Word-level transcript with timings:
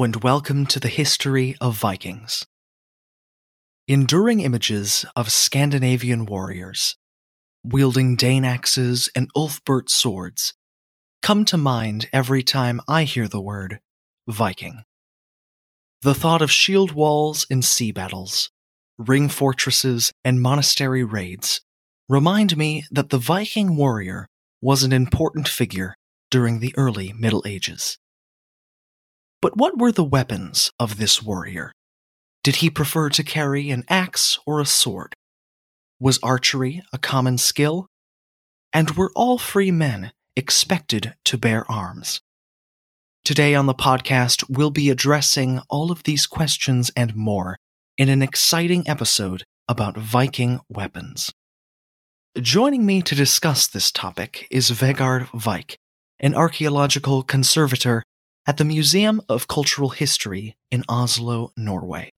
And 0.00 0.22
welcome 0.22 0.64
to 0.66 0.78
the 0.78 0.88
history 0.88 1.56
of 1.60 1.76
Vikings. 1.76 2.46
Enduring 3.88 4.38
images 4.38 5.04
of 5.16 5.32
Scandinavian 5.32 6.24
warriors, 6.24 6.96
wielding 7.64 8.14
Dane 8.14 8.44
axes 8.44 9.10
and 9.16 9.28
Ulfberht 9.36 9.88
swords, 9.90 10.54
come 11.20 11.44
to 11.46 11.56
mind 11.56 12.08
every 12.12 12.44
time 12.44 12.80
I 12.86 13.04
hear 13.04 13.26
the 13.26 13.40
word 13.40 13.80
Viking. 14.28 14.84
The 16.02 16.14
thought 16.14 16.42
of 16.42 16.50
shield 16.52 16.92
walls 16.92 17.44
in 17.50 17.60
sea 17.60 17.90
battles, 17.90 18.50
ring 18.98 19.28
fortresses, 19.28 20.12
and 20.24 20.40
monastery 20.40 21.02
raids 21.02 21.60
remind 22.08 22.56
me 22.56 22.84
that 22.92 23.10
the 23.10 23.18
Viking 23.18 23.74
warrior 23.74 24.28
was 24.62 24.84
an 24.84 24.92
important 24.92 25.48
figure 25.48 25.96
during 26.30 26.60
the 26.60 26.72
early 26.76 27.12
Middle 27.12 27.42
Ages. 27.44 27.98
But 29.40 29.56
what 29.56 29.78
were 29.78 29.92
the 29.92 30.04
weapons 30.04 30.72
of 30.80 30.98
this 30.98 31.22
warrior? 31.22 31.72
Did 32.42 32.56
he 32.56 32.70
prefer 32.70 33.08
to 33.10 33.22
carry 33.22 33.70
an 33.70 33.84
axe 33.88 34.38
or 34.46 34.60
a 34.60 34.66
sword? 34.66 35.14
Was 36.00 36.18
archery 36.22 36.82
a 36.92 36.98
common 36.98 37.38
skill? 37.38 37.86
And 38.72 38.92
were 38.92 39.12
all 39.14 39.38
free 39.38 39.70
men 39.70 40.12
expected 40.36 41.14
to 41.24 41.38
bear 41.38 41.70
arms? 41.70 42.20
Today 43.24 43.54
on 43.54 43.66
the 43.66 43.74
podcast, 43.74 44.44
we'll 44.48 44.70
be 44.70 44.90
addressing 44.90 45.60
all 45.68 45.92
of 45.92 46.02
these 46.04 46.26
questions 46.26 46.90
and 46.96 47.14
more 47.14 47.58
in 47.96 48.08
an 48.08 48.22
exciting 48.22 48.88
episode 48.88 49.44
about 49.68 49.96
Viking 49.96 50.60
weapons. 50.68 51.30
Joining 52.40 52.86
me 52.86 53.02
to 53.02 53.14
discuss 53.14 53.66
this 53.66 53.92
topic 53.92 54.48
is 54.50 54.70
Vegard 54.70 55.28
Vike, 55.32 55.76
an 56.20 56.34
archaeological 56.34 57.22
conservator 57.22 58.02
at 58.48 58.56
the 58.56 58.64
Museum 58.64 59.20
of 59.28 59.46
Cultural 59.46 59.90
History 59.90 60.56
in 60.70 60.82
Oslo, 60.88 61.52
Norway. 61.54 62.10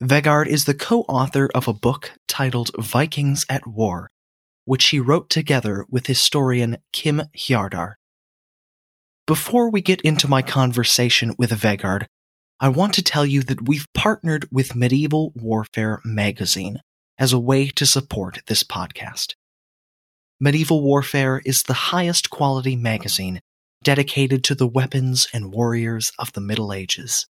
Vegard 0.00 0.46
is 0.46 0.66
the 0.66 0.74
co 0.74 1.00
author 1.02 1.50
of 1.52 1.66
a 1.66 1.72
book 1.72 2.12
titled 2.28 2.70
Vikings 2.78 3.44
at 3.50 3.66
War, 3.66 4.08
which 4.66 4.90
he 4.90 5.00
wrote 5.00 5.28
together 5.28 5.84
with 5.90 6.06
historian 6.06 6.76
Kim 6.92 7.22
Hjardar. 7.36 7.94
Before 9.26 9.68
we 9.68 9.80
get 9.80 10.00
into 10.02 10.28
my 10.28 10.42
conversation 10.42 11.34
with 11.36 11.50
Vegard, 11.50 12.06
I 12.60 12.68
want 12.68 12.94
to 12.94 13.02
tell 13.02 13.26
you 13.26 13.42
that 13.42 13.66
we've 13.66 13.92
partnered 13.94 14.46
with 14.52 14.76
Medieval 14.76 15.32
Warfare 15.34 16.00
magazine 16.04 16.80
as 17.18 17.32
a 17.32 17.40
way 17.40 17.66
to 17.70 17.84
support 17.84 18.42
this 18.46 18.62
podcast. 18.62 19.34
Medieval 20.38 20.82
Warfare 20.82 21.42
is 21.44 21.64
the 21.64 21.90
highest 21.90 22.30
quality 22.30 22.76
magazine 22.76 23.40
dedicated 23.82 24.44
to 24.44 24.54
the 24.54 24.66
weapons 24.66 25.28
and 25.32 25.52
warriors 25.52 26.12
of 26.18 26.32
the 26.32 26.40
Middle 26.40 26.72
Ages. 26.72 27.26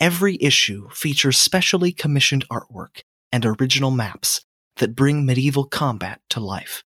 Every 0.00 0.38
issue 0.40 0.88
features 0.90 1.38
specially 1.38 1.92
commissioned 1.92 2.48
artwork 2.48 3.02
and 3.32 3.44
original 3.44 3.90
maps 3.90 4.44
that 4.76 4.94
bring 4.94 5.26
medieval 5.26 5.64
combat 5.64 6.20
to 6.30 6.40
life. 6.40 6.84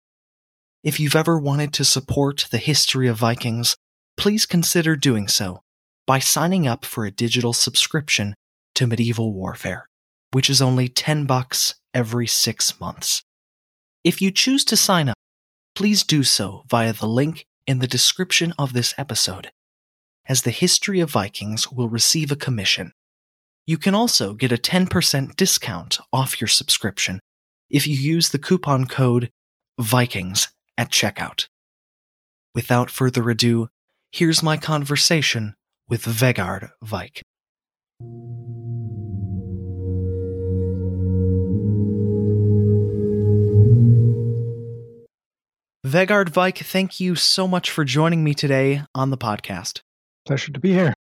If 0.83 0.99
you've 0.99 1.15
ever 1.15 1.37
wanted 1.39 1.73
to 1.73 1.83
support 1.83 2.47
the 2.51 2.57
history 2.57 3.07
of 3.07 3.17
Vikings, 3.17 3.75
please 4.15 4.45
consider 4.45 4.95
doing 4.95 5.27
so 5.27 5.61
by 6.05 6.19
signing 6.19 6.67
up 6.67 6.85
for 6.85 7.05
a 7.05 7.11
digital 7.11 7.53
subscription 7.53 8.35
to 8.75 8.87
Medieval 8.87 9.33
Warfare, 9.33 9.87
which 10.31 10.49
is 10.49 10.61
only 10.61 10.87
10 10.87 11.25
bucks 11.25 11.75
every 11.93 12.27
6 12.27 12.79
months. 12.79 13.23
If 14.03 14.21
you 14.21 14.31
choose 14.31 14.63
to 14.65 14.77
sign 14.77 15.09
up, 15.09 15.17
please 15.75 16.03
do 16.03 16.23
so 16.23 16.63
via 16.69 16.93
the 16.93 17.07
link 17.07 17.45
in 17.69 17.77
the 17.77 17.87
description 17.87 18.51
of 18.57 18.73
this 18.73 18.95
episode, 18.97 19.51
as 20.27 20.41
the 20.41 20.49
history 20.49 20.99
of 20.99 21.11
Vikings 21.11 21.71
will 21.71 21.87
receive 21.87 22.31
a 22.31 22.35
commission. 22.35 22.93
You 23.67 23.77
can 23.77 23.93
also 23.93 24.33
get 24.33 24.51
a 24.51 24.57
10% 24.57 25.35
discount 25.35 25.99
off 26.11 26.41
your 26.41 26.47
subscription 26.47 27.19
if 27.69 27.85
you 27.85 27.93
use 27.93 28.29
the 28.29 28.39
coupon 28.39 28.87
code 28.87 29.29
Vikings 29.79 30.47
at 30.79 30.89
checkout. 30.89 31.45
Without 32.55 32.89
further 32.89 33.29
ado, 33.29 33.67
here's 34.11 34.41
my 34.41 34.57
conversation 34.57 35.53
with 35.87 36.01
Vegard 36.05 36.71
Vike. 36.83 37.21
Vegard 45.89 46.29
Vike, 46.29 46.59
thank 46.59 46.99
you 46.99 47.15
so 47.15 47.47
much 47.47 47.71
for 47.71 47.83
joining 47.83 48.23
me 48.23 48.35
today 48.35 48.83
on 48.93 49.09
the 49.09 49.17
podcast. 49.17 49.81
Pleasure 50.23 50.51
to 50.51 50.59
be 50.59 50.71
here. 50.71 50.93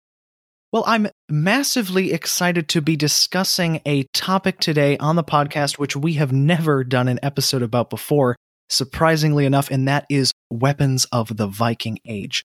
Well, 0.72 0.84
I'm 0.86 1.08
massively 1.28 2.14
excited 2.14 2.70
to 2.70 2.80
be 2.80 2.96
discussing 2.96 3.82
a 3.84 4.04
topic 4.14 4.60
today 4.60 4.96
on 4.96 5.16
the 5.16 5.22
podcast, 5.22 5.78
which 5.78 5.94
we 5.94 6.14
have 6.14 6.32
never 6.32 6.84
done 6.84 7.06
an 7.06 7.20
episode 7.22 7.60
about 7.60 7.90
before, 7.90 8.34
surprisingly 8.70 9.44
enough, 9.44 9.70
and 9.70 9.86
that 9.86 10.06
is 10.08 10.32
weapons 10.48 11.04
of 11.12 11.36
the 11.36 11.48
Viking 11.48 11.98
Age. 12.06 12.42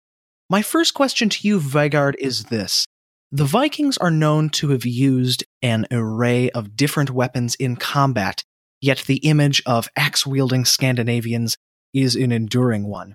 My 0.50 0.62
first 0.62 0.94
question 0.94 1.28
to 1.28 1.46
you, 1.46 1.60
Vegard, 1.60 2.16
is 2.18 2.46
this. 2.46 2.86
The 3.30 3.44
Vikings 3.44 3.98
are 3.98 4.10
known 4.10 4.50
to 4.50 4.70
have 4.70 4.84
used 4.84 5.44
an 5.62 5.86
array 5.92 6.50
of 6.50 6.74
different 6.74 7.10
weapons 7.10 7.54
in 7.54 7.76
combat, 7.76 8.42
yet 8.80 9.04
the 9.06 9.18
image 9.18 9.62
of 9.64 9.88
axe 9.96 10.26
wielding 10.26 10.64
Scandinavians 10.64 11.56
is 11.94 12.16
an 12.16 12.32
enduring 12.32 12.86
one. 12.86 13.14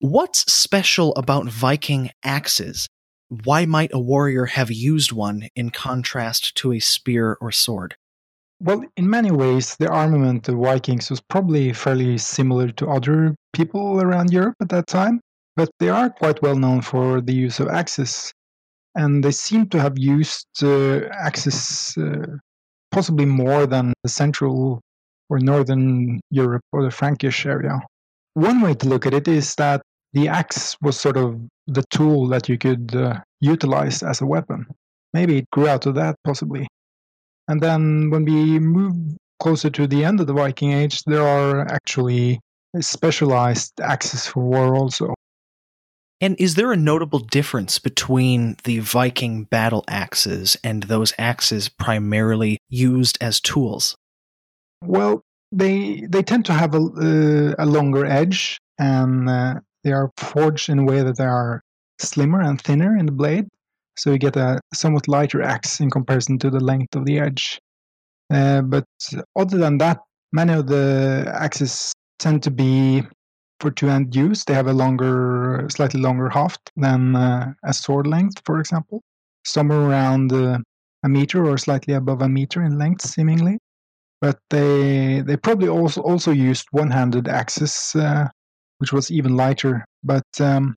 What's 0.00 0.50
special 0.52 1.14
about 1.14 1.48
Viking 1.48 2.10
axes? 2.22 2.86
Why 3.28 3.66
might 3.66 3.90
a 3.92 3.98
warrior 3.98 4.46
have 4.46 4.70
used 4.70 5.10
one 5.10 5.48
in 5.56 5.70
contrast 5.70 6.54
to 6.56 6.72
a 6.72 6.80
spear 6.80 7.36
or 7.40 7.50
sword? 7.50 7.96
Well, 8.60 8.84
in 8.96 9.10
many 9.10 9.30
ways, 9.30 9.76
the 9.76 9.88
armament 9.88 10.48
of 10.48 10.56
Vikings 10.56 11.10
was 11.10 11.20
probably 11.20 11.72
fairly 11.72 12.18
similar 12.18 12.70
to 12.72 12.88
other 12.88 13.34
people 13.52 14.00
around 14.00 14.32
Europe 14.32 14.54
at 14.60 14.70
that 14.70 14.86
time, 14.86 15.20
but 15.56 15.68
they 15.78 15.88
are 15.88 16.08
quite 16.08 16.40
well 16.40 16.56
known 16.56 16.80
for 16.80 17.20
the 17.20 17.34
use 17.34 17.60
of 17.60 17.68
axes. 17.68 18.32
And 18.94 19.22
they 19.22 19.32
seem 19.32 19.68
to 19.70 19.80
have 19.80 19.98
used 19.98 20.46
uh, 20.62 21.00
axes 21.12 21.94
uh, 21.98 22.38
possibly 22.90 23.26
more 23.26 23.66
than 23.66 23.92
the 24.02 24.08
central 24.08 24.80
or 25.28 25.38
northern 25.38 26.20
Europe 26.30 26.62
or 26.72 26.82
the 26.82 26.90
Frankish 26.90 27.44
area. 27.44 27.80
One 28.36 28.60
way 28.60 28.74
to 28.74 28.86
look 28.86 29.06
at 29.06 29.14
it 29.14 29.28
is 29.28 29.54
that 29.54 29.80
the 30.12 30.28
axe 30.28 30.76
was 30.82 31.00
sort 31.00 31.16
of 31.16 31.40
the 31.66 31.82
tool 31.88 32.28
that 32.28 32.50
you 32.50 32.58
could 32.58 32.94
uh, 32.94 33.20
utilize 33.40 34.02
as 34.02 34.20
a 34.20 34.26
weapon. 34.26 34.66
Maybe 35.14 35.38
it 35.38 35.50
grew 35.50 35.68
out 35.68 35.86
of 35.86 35.94
that, 35.94 36.16
possibly. 36.22 36.68
And 37.48 37.62
then 37.62 38.10
when 38.10 38.26
we 38.26 38.58
move 38.58 38.94
closer 39.40 39.70
to 39.70 39.86
the 39.86 40.04
end 40.04 40.20
of 40.20 40.26
the 40.26 40.34
Viking 40.34 40.70
Age, 40.70 41.02
there 41.04 41.26
are 41.26 41.66
actually 41.66 42.38
specialized 42.78 43.72
axes 43.80 44.26
for 44.26 44.44
war 44.44 44.76
also. 44.76 45.14
And 46.20 46.38
is 46.38 46.56
there 46.56 46.72
a 46.72 46.76
notable 46.76 47.20
difference 47.20 47.78
between 47.78 48.58
the 48.64 48.80
Viking 48.80 49.44
battle 49.44 49.82
axes 49.88 50.58
and 50.62 50.82
those 50.82 51.14
axes 51.18 51.70
primarily 51.70 52.58
used 52.68 53.16
as 53.18 53.40
tools? 53.40 53.96
Well, 54.82 55.22
they 55.52 56.06
they 56.08 56.22
tend 56.22 56.44
to 56.46 56.52
have 56.52 56.74
a, 56.74 56.78
uh, 56.78 57.54
a 57.58 57.66
longer 57.66 58.04
edge 58.04 58.58
and 58.78 59.28
uh, 59.28 59.54
they 59.84 59.92
are 59.92 60.10
forged 60.16 60.68
in 60.68 60.80
a 60.80 60.84
way 60.84 61.02
that 61.02 61.16
they 61.16 61.24
are 61.24 61.62
slimmer 61.98 62.40
and 62.40 62.60
thinner 62.60 62.96
in 62.96 63.06
the 63.06 63.12
blade. 63.12 63.46
So 63.96 64.12
you 64.12 64.18
get 64.18 64.36
a 64.36 64.60
somewhat 64.74 65.08
lighter 65.08 65.42
axe 65.42 65.80
in 65.80 65.90
comparison 65.90 66.38
to 66.40 66.50
the 66.50 66.60
length 66.60 66.94
of 66.94 67.06
the 67.06 67.18
edge. 67.18 67.58
Uh, 68.30 68.60
but 68.60 68.84
other 69.36 69.56
than 69.56 69.78
that 69.78 70.00
many 70.32 70.52
of 70.52 70.66
the 70.66 71.32
axes 71.34 71.92
tend 72.18 72.42
to 72.42 72.50
be 72.50 73.02
for 73.60 73.70
two-hand 73.70 74.14
use. 74.14 74.44
They 74.44 74.52
have 74.54 74.66
a 74.66 74.72
longer 74.72 75.66
slightly 75.70 76.00
longer 76.00 76.28
haft 76.28 76.70
than 76.76 77.16
uh, 77.16 77.52
a 77.64 77.72
sword 77.72 78.06
length 78.06 78.42
for 78.44 78.60
example. 78.60 79.02
Somewhere 79.46 79.80
around 79.80 80.32
uh, 80.32 80.58
a 81.04 81.08
meter 81.08 81.46
or 81.46 81.56
slightly 81.56 81.94
above 81.94 82.20
a 82.20 82.28
meter 82.28 82.62
in 82.64 82.78
length 82.78 83.02
seemingly 83.02 83.58
but 84.20 84.38
they 84.50 85.22
they 85.26 85.36
probably 85.36 85.68
also 85.68 86.00
also 86.02 86.30
used 86.30 86.66
one-handed 86.70 87.28
axes, 87.28 87.94
uh, 87.94 88.28
which 88.78 88.92
was 88.92 89.10
even 89.10 89.36
lighter. 89.36 89.84
But 90.02 90.26
um, 90.40 90.74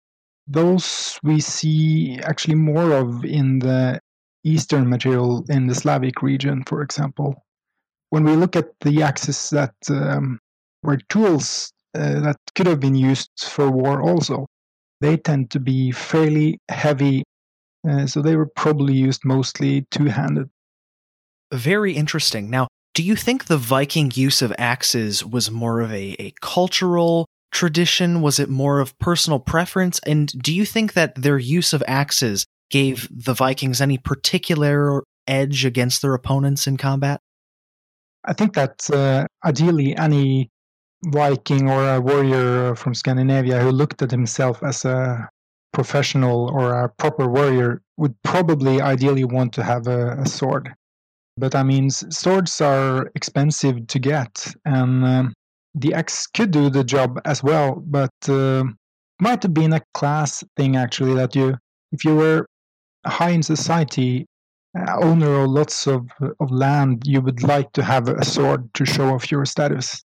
those 0.48 1.20
we 1.24 1.40
see 1.40 2.20
actually 2.24 2.56
more 2.56 2.92
of 2.94 3.24
in 3.24 3.60
the 3.60 4.00
eastern 4.44 4.90
material 4.90 5.46
in 5.50 5.68
the 5.68 5.76
Slavic 5.76 6.22
region, 6.22 6.64
for 6.66 6.82
example. 6.82 7.44
When 8.10 8.24
we 8.24 8.36
look 8.36 8.56
at 8.56 8.70
the 8.82 9.04
axes 9.04 9.50
that 9.52 9.76
um, 9.90 10.40
were 10.82 10.98
tools 11.10 11.72
uh, 11.96 12.22
that 12.22 12.38
could 12.56 12.68
have 12.68 12.80
been 12.80 12.96
used 12.96 13.30
for 13.38 13.70
war, 13.70 14.02
also, 14.02 14.48
they 15.02 15.18
tend 15.18 15.52
to 15.52 15.60
be 15.60 15.92
fairly 15.92 16.60
heavy. 16.70 17.24
Uh, 17.88 18.08
so 18.08 18.22
they 18.22 18.36
were 18.36 18.50
probably 18.56 18.94
used 18.96 19.24
mostly 19.24 19.86
two-handed. 19.92 20.50
Very 21.54 21.94
interesting. 21.94 22.50
Now, 22.50 22.68
do 22.94 23.04
you 23.04 23.16
think 23.16 23.46
the 23.46 23.58
Viking 23.58 24.12
use 24.14 24.42
of 24.42 24.54
axes 24.58 25.26
was 25.26 25.52
more 25.52 25.82
of 25.82 25.92
a, 25.92 26.16
a 26.20 26.34
cultural 26.42 27.26
tradition? 27.52 28.22
Was 28.22 28.40
it 28.40 28.50
more 28.50 28.80
of 28.80 28.98
personal 29.00 29.40
preference? 29.40 30.00
And 30.06 30.28
do 30.42 30.54
you 30.54 30.66
think 30.66 30.94
that 30.94 31.16
their 31.16 31.38
use 31.38 31.74
of 31.74 31.84
axes 31.88 32.46
gave 32.70 33.08
the 33.12 33.34
Vikings 33.34 33.82
any 33.82 33.98
particular 33.98 35.04
edge 35.28 35.66
against 35.66 36.02
their 36.02 36.14
opponents 36.14 36.68
in 36.68 36.78
combat? 36.78 37.20
I 38.26 38.34
think 38.34 38.54
that 38.54 38.90
uh, 38.92 39.26
ideally 39.46 39.96
any 39.96 40.50
Viking 41.06 41.70
or 41.70 41.96
a 41.96 42.02
warrior 42.02 42.76
from 42.76 42.94
Scandinavia 42.94 43.60
who 43.60 43.72
looked 43.72 44.02
at 44.02 44.12
himself 44.12 44.62
as 44.62 44.84
a 44.84 45.30
professional 45.72 46.50
or 46.50 46.74
a 46.74 46.90
proper 46.90 47.28
warrior 47.28 47.82
would 47.96 48.22
probably 48.24 48.82
ideally 48.82 49.24
want 49.24 49.54
to 49.54 49.64
have 49.64 49.88
a, 49.88 50.18
a 50.20 50.26
sword. 50.26 50.74
But 51.40 51.56
I 51.56 51.64
mean, 51.64 51.90
swords 51.90 52.62
are 52.62 53.12
expensive 53.16 53.88
to 53.88 54.00
get, 54.00 54.54
and 54.66 55.06
um, 55.06 55.34
the 55.74 55.94
axe 55.94 56.28
could 56.28 56.52
do 56.52 56.70
the 56.70 56.84
job 56.84 57.20
as 57.26 57.42
well. 57.42 57.82
But 57.86 58.12
uh, 58.28 58.66
might 59.22 59.44
have 59.44 59.54
been 59.54 59.74
a 59.74 59.82
class 59.94 60.44
thing 60.58 60.76
actually 60.76 61.16
that 61.16 61.36
you, 61.36 61.58
if 61.92 62.04
you 62.04 62.16
were 62.16 62.46
high 63.06 63.30
in 63.30 63.44
society, 63.44 64.26
uh, 64.78 64.98
owner 65.02 65.44
of 65.44 65.50
lots 65.50 65.88
of 65.88 66.10
of 66.40 66.52
land, 66.52 67.04
you 67.06 67.22
would 67.22 67.42
like 67.44 67.72
to 67.74 67.84
have 67.84 68.10
a 68.10 68.26
sword 68.26 68.72
to 68.74 68.86
show 68.86 69.10
off 69.14 69.32
your 69.32 69.46
status, 69.46 70.04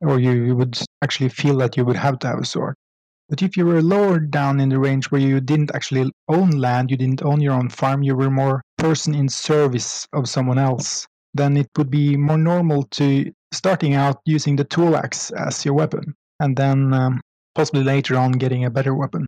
or 0.00 0.18
you, 0.20 0.32
you 0.32 0.56
would 0.56 0.78
actually 1.02 1.28
feel 1.28 1.56
that 1.58 1.76
you 1.76 1.84
would 1.84 1.96
have 1.96 2.18
to 2.20 2.28
have 2.28 2.38
a 2.38 2.44
sword. 2.44 2.76
But 3.30 3.42
if 3.42 3.56
you 3.56 3.64
were 3.64 3.80
lower 3.80 4.18
down 4.18 4.58
in 4.58 4.70
the 4.70 4.78
range 4.80 5.12
where 5.12 5.20
you 5.20 5.40
didn't 5.40 5.72
actually 5.72 6.10
own 6.28 6.50
land, 6.50 6.90
you 6.90 6.96
didn't 6.96 7.22
own 7.22 7.40
your 7.40 7.54
own 7.54 7.68
farm, 7.68 8.02
you 8.02 8.16
were 8.16 8.28
more 8.28 8.60
person 8.76 9.14
in 9.14 9.28
service 9.28 10.04
of 10.12 10.28
someone 10.28 10.58
else, 10.58 11.06
then 11.32 11.56
it 11.56 11.68
would 11.78 11.90
be 11.90 12.16
more 12.16 12.36
normal 12.36 12.82
to 12.98 13.32
starting 13.52 13.94
out 13.94 14.18
using 14.24 14.56
the 14.56 14.64
tool 14.64 14.96
axe 14.96 15.30
as 15.30 15.64
your 15.64 15.74
weapon, 15.74 16.12
and 16.40 16.56
then 16.56 16.92
um, 16.92 17.20
possibly 17.54 17.84
later 17.84 18.16
on 18.16 18.32
getting 18.32 18.64
a 18.64 18.70
better 18.70 18.96
weapon. 18.96 19.26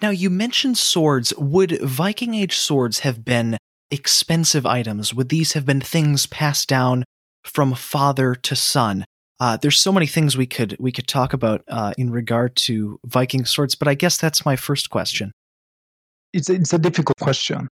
Now, 0.00 0.10
you 0.10 0.30
mentioned 0.30 0.78
swords. 0.78 1.34
Would 1.36 1.80
Viking 1.82 2.34
Age 2.34 2.56
swords 2.56 3.00
have 3.00 3.24
been 3.24 3.58
expensive 3.90 4.64
items? 4.64 5.12
Would 5.12 5.30
these 5.30 5.54
have 5.54 5.66
been 5.66 5.80
things 5.80 6.26
passed 6.26 6.68
down 6.68 7.04
from 7.44 7.74
father 7.74 8.36
to 8.36 8.54
son? 8.54 9.04
Uh, 9.40 9.56
there's 9.56 9.80
so 9.80 9.90
many 9.90 10.06
things 10.06 10.36
we 10.36 10.46
could 10.46 10.76
we 10.78 10.92
could 10.92 11.08
talk 11.08 11.32
about 11.32 11.62
uh, 11.68 11.94
in 11.96 12.10
regard 12.10 12.54
to 12.54 13.00
Viking 13.06 13.46
swords, 13.46 13.74
but 13.74 13.88
I 13.88 13.94
guess 13.94 14.18
that's 14.18 14.44
my 14.44 14.54
first 14.54 14.90
question. 14.90 15.32
It's 16.34 16.50
it's 16.50 16.74
a 16.74 16.78
difficult 16.78 17.16
question, 17.18 17.68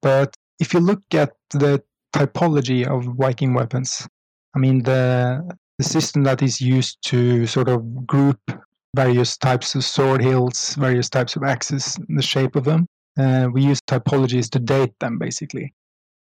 but 0.00 0.34
if 0.60 0.72
you 0.72 0.80
look 0.80 1.02
at 1.12 1.32
the 1.50 1.82
typology 2.14 2.86
of 2.86 3.16
Viking 3.16 3.52
weapons, 3.52 4.06
I 4.54 4.60
mean 4.60 4.84
the 4.84 5.42
the 5.78 5.84
system 5.84 6.22
that 6.22 6.40
is 6.40 6.60
used 6.60 6.98
to 7.06 7.46
sort 7.46 7.68
of 7.68 8.06
group 8.06 8.40
various 8.94 9.36
types 9.36 9.74
of 9.74 9.84
sword 9.84 10.22
hilts, 10.22 10.76
various 10.76 11.08
types 11.10 11.36
of 11.36 11.42
axes, 11.42 11.98
the 12.08 12.22
shape 12.22 12.56
of 12.56 12.64
them. 12.64 12.86
Uh, 13.18 13.48
we 13.52 13.62
use 13.62 13.80
typologies 13.82 14.48
to 14.50 14.60
date 14.60 14.94
them 15.00 15.18
basically, 15.18 15.74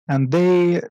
and 0.07 0.31
they 0.31 0.81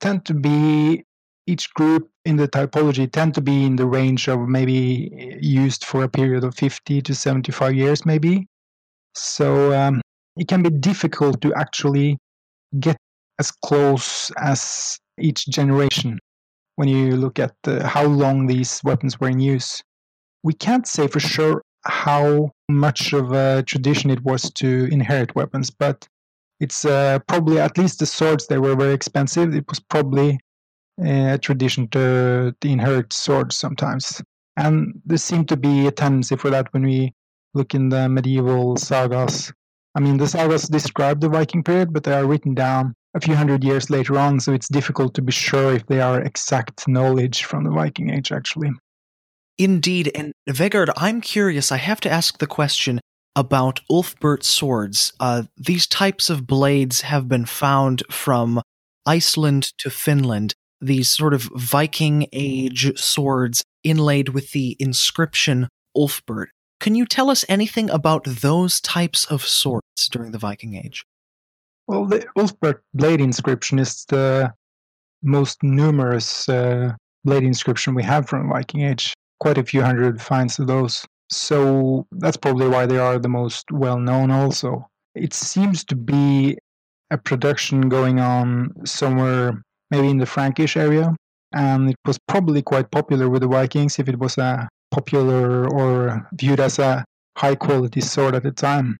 tend 0.00 0.24
to 0.24 0.34
be 0.34 1.04
each 1.46 1.72
group 1.74 2.08
in 2.24 2.36
the 2.36 2.48
typology 2.48 3.10
tend 3.10 3.34
to 3.34 3.40
be 3.40 3.64
in 3.64 3.76
the 3.76 3.86
range 3.86 4.28
of 4.28 4.48
maybe 4.48 5.38
used 5.40 5.84
for 5.84 6.04
a 6.04 6.08
period 6.08 6.44
of 6.44 6.54
50 6.54 7.02
to 7.02 7.14
75 7.14 7.74
years 7.74 8.06
maybe. 8.06 8.46
So 9.14 9.72
um, 9.72 10.00
it 10.36 10.48
can 10.48 10.62
be 10.62 10.70
difficult 10.70 11.40
to 11.42 11.54
actually 11.54 12.18
get 12.80 12.96
as 13.38 13.50
close 13.50 14.30
as 14.38 14.98
each 15.18 15.46
generation 15.46 16.18
when 16.76 16.88
you 16.88 17.16
look 17.16 17.38
at 17.38 17.54
the, 17.62 17.86
how 17.86 18.04
long 18.04 18.46
these 18.46 18.80
weapons 18.82 19.20
were 19.20 19.28
in 19.28 19.40
use. 19.40 19.82
We 20.42 20.54
can't 20.54 20.86
say 20.86 21.06
for 21.06 21.20
sure 21.20 21.62
how 21.84 22.50
much 22.68 23.12
of 23.12 23.32
a 23.32 23.62
tradition 23.62 24.10
it 24.10 24.24
was 24.24 24.50
to 24.52 24.88
inherit 24.90 25.34
weapons 25.34 25.70
but 25.70 26.08
it's 26.60 26.84
uh, 26.84 27.18
probably 27.26 27.58
at 27.58 27.76
least 27.76 27.98
the 27.98 28.06
swords 28.06 28.46
they 28.46 28.58
were 28.58 28.76
very 28.76 28.94
expensive. 28.94 29.54
It 29.54 29.68
was 29.68 29.80
probably 29.80 30.38
a 31.02 31.38
tradition 31.38 31.88
to, 31.88 32.54
to 32.60 32.68
inherit 32.68 33.12
swords 33.12 33.56
sometimes. 33.56 34.22
And 34.56 35.00
there 35.04 35.18
seemed 35.18 35.48
to 35.48 35.56
be 35.56 35.86
a 35.86 35.90
tendency 35.90 36.36
for 36.36 36.50
that 36.50 36.72
when 36.72 36.84
we 36.84 37.12
look 37.54 37.74
in 37.74 37.88
the 37.88 38.08
medieval 38.08 38.76
sagas. 38.76 39.52
I 39.96 40.00
mean, 40.00 40.16
the 40.16 40.28
sagas 40.28 40.68
describe 40.68 41.20
the 41.20 41.28
Viking 41.28 41.62
period, 41.62 41.92
but 41.92 42.04
they 42.04 42.12
are 42.12 42.26
written 42.26 42.54
down 42.54 42.94
a 43.14 43.20
few 43.20 43.36
hundred 43.36 43.62
years 43.62 43.90
later 43.90 44.18
on, 44.18 44.40
so 44.40 44.52
it's 44.52 44.68
difficult 44.68 45.14
to 45.14 45.22
be 45.22 45.32
sure 45.32 45.72
if 45.72 45.86
they 45.86 46.00
are 46.00 46.20
exact 46.20 46.88
knowledge 46.88 47.44
from 47.44 47.62
the 47.62 47.70
Viking 47.70 48.10
Age, 48.10 48.32
actually. 48.32 48.70
Indeed, 49.56 50.10
and 50.16 50.32
Vegard, 50.48 50.90
I'm 50.96 51.20
curious. 51.20 51.70
I 51.70 51.76
have 51.76 52.00
to 52.00 52.10
ask 52.10 52.38
the 52.38 52.46
question 52.48 53.00
about 53.36 53.80
Ulfberht 53.90 54.42
swords. 54.42 55.12
Uh, 55.20 55.44
these 55.56 55.86
types 55.86 56.28
of 56.28 56.46
blades 56.46 57.02
have 57.02 57.28
been 57.28 57.46
found 57.46 58.02
from 58.10 58.60
Iceland 59.06 59.72
to 59.78 59.90
Finland 59.90 60.54
these 60.80 61.08
sort 61.08 61.34
of 61.34 61.50
Viking 61.54 62.26
age 62.32 62.98
swords 62.98 63.62
inlaid 63.82 64.30
with 64.30 64.52
the 64.52 64.76
inscription 64.78 65.68
Ulfberht. 65.96 66.48
Can 66.80 66.94
you 66.94 67.06
tell 67.06 67.30
us 67.30 67.44
anything 67.48 67.88
about 67.88 68.24
those 68.24 68.80
types 68.80 69.24
of 69.26 69.42
swords 69.42 70.08
during 70.10 70.32
the 70.32 70.38
Viking 70.38 70.74
Age? 70.74 71.04
Well, 71.86 72.04
the 72.04 72.26
Ulfberht 72.36 72.80
blade 72.92 73.20
inscription 73.20 73.78
is 73.78 74.04
the 74.08 74.52
most 75.22 75.62
numerous 75.62 76.46
uh, 76.48 76.92
blade 77.24 77.44
inscription 77.44 77.94
we 77.94 78.02
have 78.02 78.28
from 78.28 78.48
the 78.48 78.52
Viking 78.52 78.82
Age. 78.82 79.14
Quite 79.40 79.58
a 79.58 79.64
few 79.64 79.82
hundred 79.82 80.20
finds 80.20 80.58
of 80.58 80.66
those. 80.66 81.06
So 81.30 82.06
that's 82.12 82.36
probably 82.36 82.68
why 82.68 82.84
they 82.86 82.98
are 82.98 83.18
the 83.18 83.28
most 83.28 83.70
well 83.70 83.98
known, 83.98 84.30
also. 84.30 84.86
It 85.14 85.32
seems 85.32 85.84
to 85.84 85.96
be 85.96 86.58
a 87.10 87.16
production 87.16 87.88
going 87.88 88.20
on 88.20 88.72
somewhere 88.84 89.62
maybe 89.94 90.10
in 90.10 90.18
the 90.18 90.26
Frankish 90.26 90.76
area. 90.76 91.14
And 91.52 91.90
it 91.90 91.96
was 92.04 92.18
probably 92.26 92.62
quite 92.62 92.90
popular 92.90 93.28
with 93.28 93.42
the 93.42 93.48
Vikings 93.48 93.98
if 93.98 94.08
it 94.08 94.18
was 94.18 94.36
a 94.38 94.68
popular 94.90 95.68
or 95.68 96.28
viewed 96.34 96.60
as 96.60 96.78
a 96.78 97.04
high 97.36 97.54
quality 97.54 98.00
sword 98.00 98.34
at 98.34 98.42
the 98.42 98.50
time. 98.50 98.96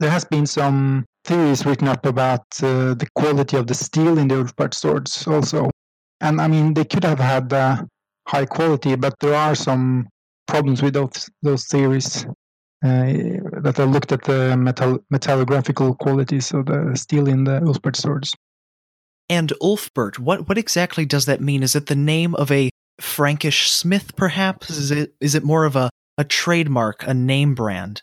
There 0.00 0.10
has 0.10 0.24
been 0.24 0.46
some 0.46 1.04
theories 1.24 1.64
written 1.64 1.88
up 1.88 2.04
about 2.04 2.44
uh, 2.62 2.94
the 2.94 3.08
quality 3.14 3.56
of 3.56 3.66
the 3.66 3.74
steel 3.74 4.18
in 4.18 4.28
the 4.28 4.36
Ulfberht 4.36 4.74
swords 4.74 5.26
also. 5.26 5.70
And 6.20 6.40
I 6.40 6.48
mean, 6.48 6.74
they 6.74 6.84
could 6.84 7.04
have 7.04 7.18
had 7.18 7.52
uh, 7.52 7.82
high 8.28 8.46
quality, 8.46 8.96
but 8.96 9.14
there 9.20 9.34
are 9.34 9.54
some 9.54 10.08
problems 10.46 10.82
with 10.82 10.94
those, 10.94 11.30
those 11.42 11.66
theories. 11.66 12.26
Uh, 12.84 13.40
that 13.62 13.76
I 13.78 13.84
looked 13.84 14.12
at 14.12 14.24
the 14.24 14.54
metal, 14.58 14.98
metallographical 15.10 15.96
qualities 15.96 16.52
of 16.52 16.66
the 16.66 16.94
steel 16.94 17.28
in 17.28 17.44
the 17.44 17.60
Ulfberht 17.60 17.96
swords. 17.96 18.34
And 19.28 19.52
Ulfberht, 19.62 20.18
what, 20.18 20.48
what 20.48 20.58
exactly 20.58 21.06
does 21.06 21.26
that 21.26 21.40
mean? 21.40 21.62
Is 21.62 21.74
it 21.74 21.86
the 21.86 21.96
name 21.96 22.34
of 22.34 22.50
a 22.50 22.70
Frankish 23.00 23.70
smith, 23.70 24.14
perhaps? 24.16 24.70
Is 24.70 24.90
it 24.90 25.14
is 25.20 25.34
it 25.34 25.44
more 25.44 25.64
of 25.64 25.76
a, 25.76 25.90
a 26.18 26.24
trademark, 26.24 27.04
a 27.06 27.14
name 27.14 27.54
brand? 27.54 28.02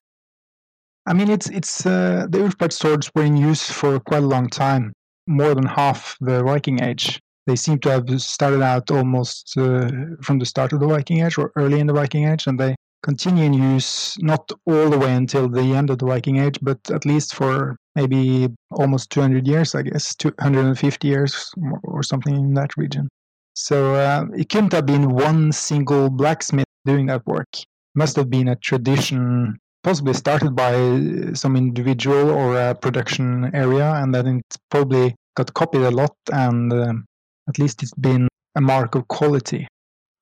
I 1.05 1.13
mean, 1.13 1.29
it's 1.29 1.49
it's 1.49 1.85
uh, 1.85 2.27
the 2.29 2.39
Ulfberht 2.39 2.73
swords 2.73 3.11
were 3.15 3.23
in 3.23 3.37
use 3.37 3.71
for 3.71 3.99
quite 3.99 4.23
a 4.23 4.27
long 4.27 4.49
time, 4.49 4.93
more 5.27 5.55
than 5.55 5.65
half 5.65 6.17
the 6.21 6.43
Viking 6.43 6.83
Age. 6.83 7.19
They 7.47 7.55
seem 7.55 7.79
to 7.79 7.89
have 7.89 8.21
started 8.21 8.61
out 8.61 8.91
almost 8.91 9.57
uh, 9.57 9.89
from 10.21 10.39
the 10.39 10.45
start 10.45 10.73
of 10.73 10.79
the 10.79 10.87
Viking 10.87 11.25
Age 11.25 11.37
or 11.37 11.51
early 11.55 11.79
in 11.79 11.87
the 11.87 11.93
Viking 11.93 12.27
Age, 12.27 12.47
and 12.47 12.59
they 12.59 12.75
continue 13.03 13.43
in 13.43 13.53
use 13.53 14.15
not 14.19 14.51
all 14.65 14.89
the 14.89 14.97
way 14.97 15.13
until 15.13 15.49
the 15.49 15.61
end 15.61 15.89
of 15.89 15.99
the 15.99 16.05
Viking 16.05 16.37
Age, 16.37 16.59
but 16.61 16.79
at 16.91 17.05
least 17.05 17.35
for 17.35 17.75
maybe 17.95 18.49
almost 18.71 19.09
200 19.09 19.47
years, 19.47 19.75
I 19.75 19.81
guess, 19.83 20.15
250 20.15 21.07
years 21.07 21.51
or 21.83 22.03
something 22.03 22.35
in 22.35 22.53
that 22.53 22.77
region. 22.77 23.09
So 23.53 23.95
uh, 23.95 24.25
it 24.35 24.49
couldn't 24.49 24.73
have 24.73 24.85
been 24.85 25.09
one 25.09 25.51
single 25.51 26.09
blacksmith 26.09 26.65
doing 26.85 27.07
that 27.07 27.25
work. 27.25 27.47
It 27.53 27.65
must 27.95 28.15
have 28.15 28.29
been 28.29 28.47
a 28.47 28.55
tradition, 28.55 29.57
possibly 29.83 30.13
started 30.13 30.55
by 30.55 30.73
some 31.33 31.55
individual 31.55 32.29
or 32.29 32.57
a 32.57 32.75
production 32.75 33.53
area, 33.53 33.93
and 33.95 34.15
then 34.15 34.27
it 34.27 34.57
probably 34.69 35.15
got 35.35 35.53
copied 35.53 35.81
a 35.81 35.91
lot, 35.91 36.15
and 36.31 36.71
uh, 36.71 36.93
at 37.49 37.59
least 37.59 37.83
it's 37.83 37.93
been 37.95 38.27
a 38.55 38.61
mark 38.61 38.95
of 38.95 39.07
quality. 39.07 39.67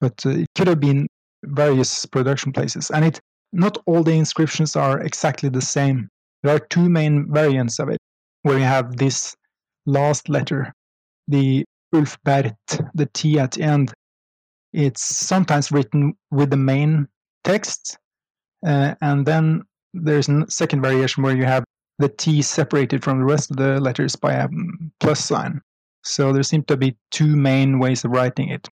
But 0.02 0.26
uh, 0.26 0.30
it 0.30 0.48
could 0.56 0.68
have 0.68 0.80
been 0.80 1.08
various 1.44 2.06
production 2.06 2.52
places, 2.52 2.92
and 2.92 3.06
it 3.06 3.20
not 3.52 3.78
all 3.86 4.04
the 4.04 4.14
inscriptions 4.14 4.76
are 4.76 5.00
exactly 5.02 5.50
the 5.50 5.62
same. 5.62 6.10
There 6.44 6.56
are 6.56 6.60
two 6.60 6.88
main 6.90 7.32
variants 7.32 7.80
of 7.80 7.90
it, 7.90 8.00
where 8.44 8.58
you 8.58 8.66
have 8.66 8.98
this 8.98 9.36
last 9.86 10.30
letter, 10.30 10.74
the 11.28 11.66
Ulfberht, 11.94 12.56
the 12.94 13.10
T 13.14 13.40
at 13.40 13.52
the 13.52 13.64
end. 13.64 13.94
It's 14.72 15.04
sometimes 15.04 15.72
written 15.72 16.14
with 16.30 16.52
the 16.52 16.58
main 16.58 17.08
text, 17.44 17.98
uh, 18.66 18.94
and 19.02 19.26
then 19.26 19.64
there's 19.94 20.30
a 20.30 20.46
second 20.50 20.82
variation 20.82 21.24
where 21.24 21.36
you 21.36 21.46
have 21.46 21.64
the 21.98 22.10
T 22.10 22.42
separated 22.42 23.04
from 23.04 23.20
the 23.20 23.26
rest 23.26 23.50
of 23.52 23.58
the 23.58 23.80
letters 23.80 24.16
by 24.16 24.34
a 24.34 24.48
plus 25.00 25.26
sign. 25.26 25.62
So 26.04 26.32
there 26.32 26.44
seem 26.44 26.64
to 26.66 26.78
be 26.78 26.96
two 27.12 27.36
main 27.36 27.80
ways 27.80 28.06
of 28.06 28.12
writing 28.12 28.50
it. 28.50 28.70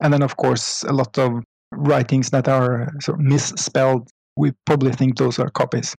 And 0.00 0.12
then, 0.12 0.22
of 0.22 0.36
course, 0.36 0.82
a 0.82 0.92
lot 0.92 1.16
of 1.18 1.44
writings 1.72 2.30
that 2.30 2.48
are 2.48 2.92
sort 3.00 3.20
of 3.20 3.24
misspelled. 3.24 4.08
We 4.36 4.52
probably 4.64 4.92
think 4.92 5.16
those 5.16 5.38
are 5.38 5.50
copies. 5.50 5.94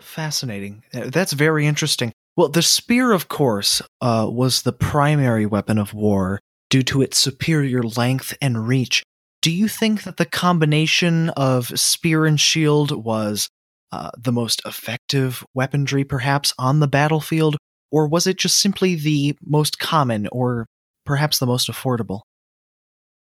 Fascinating. 0.00 0.84
Uh, 0.94 1.10
that's 1.10 1.32
very 1.32 1.66
interesting. 1.66 2.12
Well, 2.36 2.48
the 2.48 2.62
spear, 2.62 3.12
of 3.12 3.28
course, 3.28 3.82
uh, 4.00 4.28
was 4.30 4.62
the 4.62 4.72
primary 4.72 5.44
weapon 5.44 5.76
of 5.78 5.92
war 5.92 6.40
due 6.70 6.82
to 6.84 7.02
its 7.02 7.18
superior 7.18 7.82
length 7.82 8.36
and 8.40 8.68
reach. 8.68 9.02
Do 9.42 9.50
you 9.50 9.68
think 9.68 10.04
that 10.04 10.16
the 10.18 10.24
combination 10.24 11.30
of 11.30 11.78
spear 11.78 12.26
and 12.26 12.40
shield 12.40 13.04
was 13.04 13.48
uh, 13.90 14.10
the 14.16 14.32
most 14.32 14.60
effective 14.66 15.44
weaponry, 15.54 16.04
perhaps, 16.04 16.52
on 16.58 16.80
the 16.80 16.88
battlefield, 16.88 17.56
or 17.90 18.06
was 18.06 18.26
it 18.26 18.36
just 18.36 18.58
simply 18.58 18.94
the 18.94 19.36
most 19.44 19.78
common 19.78 20.28
or 20.30 20.66
perhaps 21.06 21.38
the 21.38 21.46
most 21.46 21.70
affordable? 21.70 22.20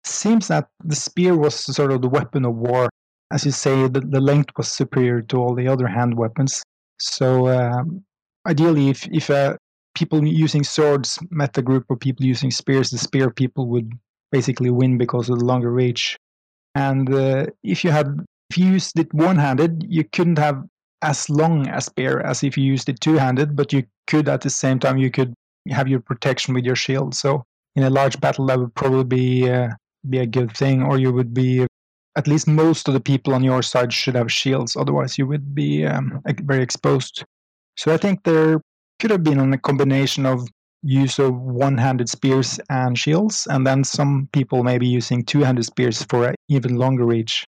Seems 0.06 0.48
that 0.48 0.68
the 0.84 0.96
spear 0.96 1.36
was 1.36 1.54
sort 1.54 1.92
of 1.92 2.00
the 2.00 2.08
weapon 2.08 2.44
of 2.44 2.54
war. 2.54 2.88
As 3.32 3.44
you 3.44 3.50
say, 3.50 3.88
the, 3.88 4.00
the 4.00 4.20
length 4.20 4.50
was 4.56 4.68
superior 4.68 5.20
to 5.22 5.36
all 5.36 5.54
the 5.54 5.66
other 5.66 5.88
hand 5.88 6.16
weapons. 6.16 6.62
So 6.98 7.48
um, 7.48 8.04
ideally, 8.46 8.88
if 8.88 9.06
if 9.08 9.30
uh, 9.30 9.56
people 9.96 10.25
using 10.25 10.62
swords 10.62 11.18
met 11.30 11.58
a 11.58 11.62
group 11.62 11.90
of 11.90 11.98
people 11.98 12.25
using 12.25 12.50
spears, 12.50 12.90
the 12.90 12.98
spear 12.98 13.30
people 13.30 13.66
would 13.68 13.92
basically 14.30 14.70
win 14.70 14.98
because 14.98 15.28
of 15.28 15.38
the 15.38 15.44
longer 15.44 15.72
reach. 15.72 16.16
And 16.75 17.12
uh, 17.12 17.46
if 17.64 17.82
you 17.82 17.90
had 17.90 18.25
if 18.50 18.58
you 18.58 18.66
used 18.66 18.98
it 18.98 19.12
one-handed, 19.12 19.84
you 19.88 20.04
couldn't 20.04 20.38
have 20.38 20.62
as 21.02 21.28
long 21.28 21.68
a 21.68 21.80
spear 21.80 22.20
as 22.20 22.42
if 22.42 22.56
you 22.56 22.64
used 22.64 22.88
it 22.88 23.00
two-handed, 23.00 23.56
but 23.56 23.72
you 23.72 23.84
could 24.06 24.28
at 24.28 24.42
the 24.42 24.50
same 24.50 24.78
time 24.78 24.98
you 24.98 25.10
could 25.10 25.34
have 25.70 25.88
your 25.88 26.00
protection 26.00 26.54
with 26.54 26.64
your 26.64 26.76
shield. 26.76 27.14
So 27.14 27.44
in 27.75 27.82
a 27.82 27.90
large 27.90 28.20
battle, 28.20 28.46
that 28.46 28.58
would 28.58 28.75
probably 28.75 29.04
be 29.04 29.50
uh, 29.50 29.70
be 30.10 30.18
a 30.18 30.26
good 30.26 30.56
thing, 30.56 30.82
or 30.82 30.98
you 30.98 31.12
would 31.12 31.34
be 31.34 31.66
at 32.16 32.26
least 32.26 32.48
most 32.48 32.88
of 32.88 32.94
the 32.94 33.00
people 33.00 33.34
on 33.34 33.44
your 33.44 33.62
side 33.62 33.92
should 33.92 34.14
have 34.14 34.32
shields. 34.32 34.76
Otherwise, 34.76 35.18
you 35.18 35.26
would 35.26 35.54
be 35.54 35.84
um, 35.84 36.22
very 36.42 36.62
exposed. 36.62 37.25
So 37.76 37.92
I 37.92 37.98
think 37.98 38.25
there 38.25 38.60
could 38.98 39.10
have 39.10 39.22
been 39.22 39.52
a 39.52 39.58
combination 39.58 40.25
of 40.25 40.48
use 40.82 41.18
of 41.18 41.34
one-handed 41.34 42.08
spears 42.08 42.58
and 42.70 42.98
shields, 42.98 43.46
and 43.50 43.66
then 43.66 43.84
some 43.84 44.28
people 44.32 44.62
maybe 44.62 44.86
using 44.86 45.25
two-handed 45.25 45.64
spears 45.64 46.02
for 46.04 46.34
even 46.48 46.76
longer 46.76 47.04
reach. 47.04 47.44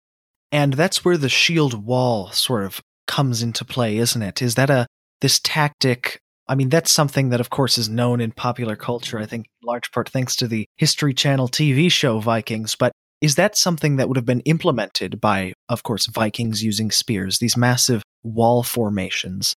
And 0.51 0.73
that's 0.73 1.05
where 1.05 1.17
the 1.17 1.29
shield 1.29 1.85
wall 1.85 2.31
sort 2.31 2.63
of 2.63 2.81
comes 3.07 3.41
into 3.41 3.65
play, 3.65 3.97
isn't 3.97 4.21
it? 4.21 4.41
Is 4.41 4.55
that 4.55 4.69
a 4.69 4.87
this 5.21 5.39
tactic? 5.39 6.19
I 6.49 6.55
mean, 6.55 6.67
that's 6.67 6.91
something 6.91 7.29
that, 7.29 7.39
of 7.39 7.49
course, 7.49 7.77
is 7.77 7.87
known 7.87 8.19
in 8.19 8.31
popular 8.31 8.75
culture. 8.75 9.19
I 9.19 9.25
think, 9.25 9.45
in 9.61 9.67
large 9.67 9.91
part 9.91 10.09
thanks 10.09 10.35
to 10.37 10.47
the 10.47 10.65
History 10.75 11.13
Channel 11.13 11.47
TV 11.47 11.89
show 11.89 12.19
Vikings. 12.19 12.75
But 12.75 12.91
is 13.21 13.35
that 13.35 13.55
something 13.55 13.95
that 13.95 14.09
would 14.09 14.17
have 14.17 14.25
been 14.25 14.41
implemented 14.41 15.21
by, 15.21 15.53
of 15.69 15.83
course, 15.83 16.07
Vikings 16.07 16.63
using 16.63 16.91
spears? 16.91 17.39
These 17.39 17.55
massive 17.55 18.03
wall 18.23 18.63
formations 18.63 19.53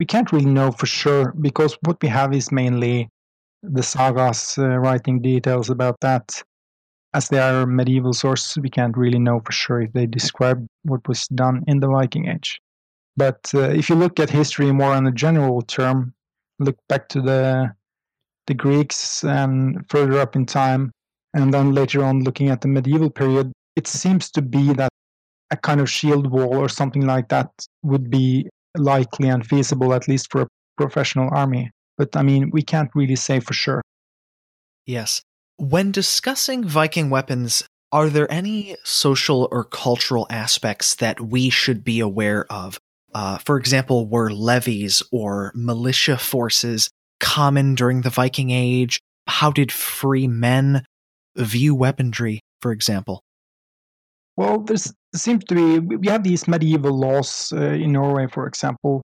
we 0.00 0.06
can't 0.06 0.32
really 0.32 0.46
know 0.46 0.70
for 0.72 0.86
sure 0.86 1.32
because 1.40 1.78
what 1.82 2.02
we 2.02 2.08
have 2.08 2.34
is 2.34 2.50
mainly 2.50 3.08
the 3.62 3.82
sagas 3.82 4.58
uh, 4.58 4.68
writing 4.78 5.22
details 5.22 5.70
about 5.70 5.96
that. 6.00 6.42
As 7.14 7.28
they 7.28 7.38
are 7.38 7.64
medieval 7.64 8.12
sources, 8.12 8.58
we 8.60 8.70
can't 8.70 8.96
really 8.96 9.20
know 9.20 9.40
for 9.44 9.52
sure 9.52 9.82
if 9.82 9.92
they 9.92 10.06
describe 10.06 10.66
what 10.82 11.06
was 11.06 11.28
done 11.28 11.62
in 11.68 11.78
the 11.78 11.86
Viking 11.86 12.26
Age. 12.26 12.60
But 13.16 13.50
uh, 13.54 13.70
if 13.70 13.88
you 13.88 13.94
look 13.94 14.18
at 14.18 14.30
history 14.30 14.72
more 14.72 14.92
on 14.92 15.06
a 15.06 15.12
general 15.12 15.62
term, 15.62 16.14
look 16.58 16.76
back 16.88 17.08
to 17.10 17.20
the 17.20 17.74
the 18.46 18.54
Greeks 18.54 19.24
and 19.24 19.88
further 19.88 20.20
up 20.20 20.36
in 20.36 20.44
time, 20.44 20.92
and 21.32 21.54
then 21.54 21.72
later 21.72 22.04
on 22.04 22.24
looking 22.24 22.50
at 22.50 22.60
the 22.60 22.68
medieval 22.68 23.10
period, 23.10 23.52
it 23.74 23.86
seems 23.86 24.30
to 24.32 24.42
be 24.42 24.72
that 24.74 24.90
a 25.50 25.56
kind 25.56 25.80
of 25.80 25.88
shield 25.88 26.30
wall 26.30 26.56
or 26.56 26.68
something 26.68 27.06
like 27.06 27.28
that 27.28 27.48
would 27.82 28.10
be 28.10 28.48
likely 28.76 29.28
and 29.28 29.46
feasible, 29.46 29.94
at 29.94 30.08
least 30.08 30.30
for 30.30 30.42
a 30.42 30.48
professional 30.76 31.30
army. 31.32 31.70
But 31.96 32.16
I 32.16 32.22
mean, 32.22 32.50
we 32.52 32.62
can't 32.62 32.90
really 32.94 33.16
say 33.16 33.40
for 33.40 33.54
sure. 33.54 33.80
Yes. 34.86 35.22
When 35.56 35.92
discussing 35.92 36.64
Viking 36.64 37.10
weapons, 37.10 37.64
are 37.92 38.08
there 38.08 38.30
any 38.30 38.76
social 38.82 39.48
or 39.52 39.64
cultural 39.64 40.26
aspects 40.28 40.96
that 40.96 41.20
we 41.20 41.48
should 41.48 41.84
be 41.84 42.00
aware 42.00 42.44
of? 42.52 42.78
Uh, 43.14 43.38
for 43.38 43.56
example, 43.56 44.06
were 44.08 44.30
levies 44.30 45.02
or 45.12 45.52
militia 45.54 46.18
forces 46.18 46.90
common 47.20 47.74
during 47.74 48.02
the 48.02 48.10
Viking 48.10 48.50
Age? 48.50 49.00
How 49.28 49.50
did 49.50 49.70
free 49.70 50.26
men 50.26 50.84
view 51.36 51.74
weaponry, 51.74 52.40
for 52.60 52.72
example? 52.72 53.22
Well, 54.36 54.60
there 54.60 54.76
seems 55.14 55.44
to 55.44 55.54
be, 55.54 55.78
we 55.78 56.08
have 56.08 56.24
these 56.24 56.48
medieval 56.48 56.98
laws 56.98 57.52
uh, 57.54 57.60
in 57.60 57.92
Norway, 57.92 58.26
for 58.26 58.48
example, 58.48 59.00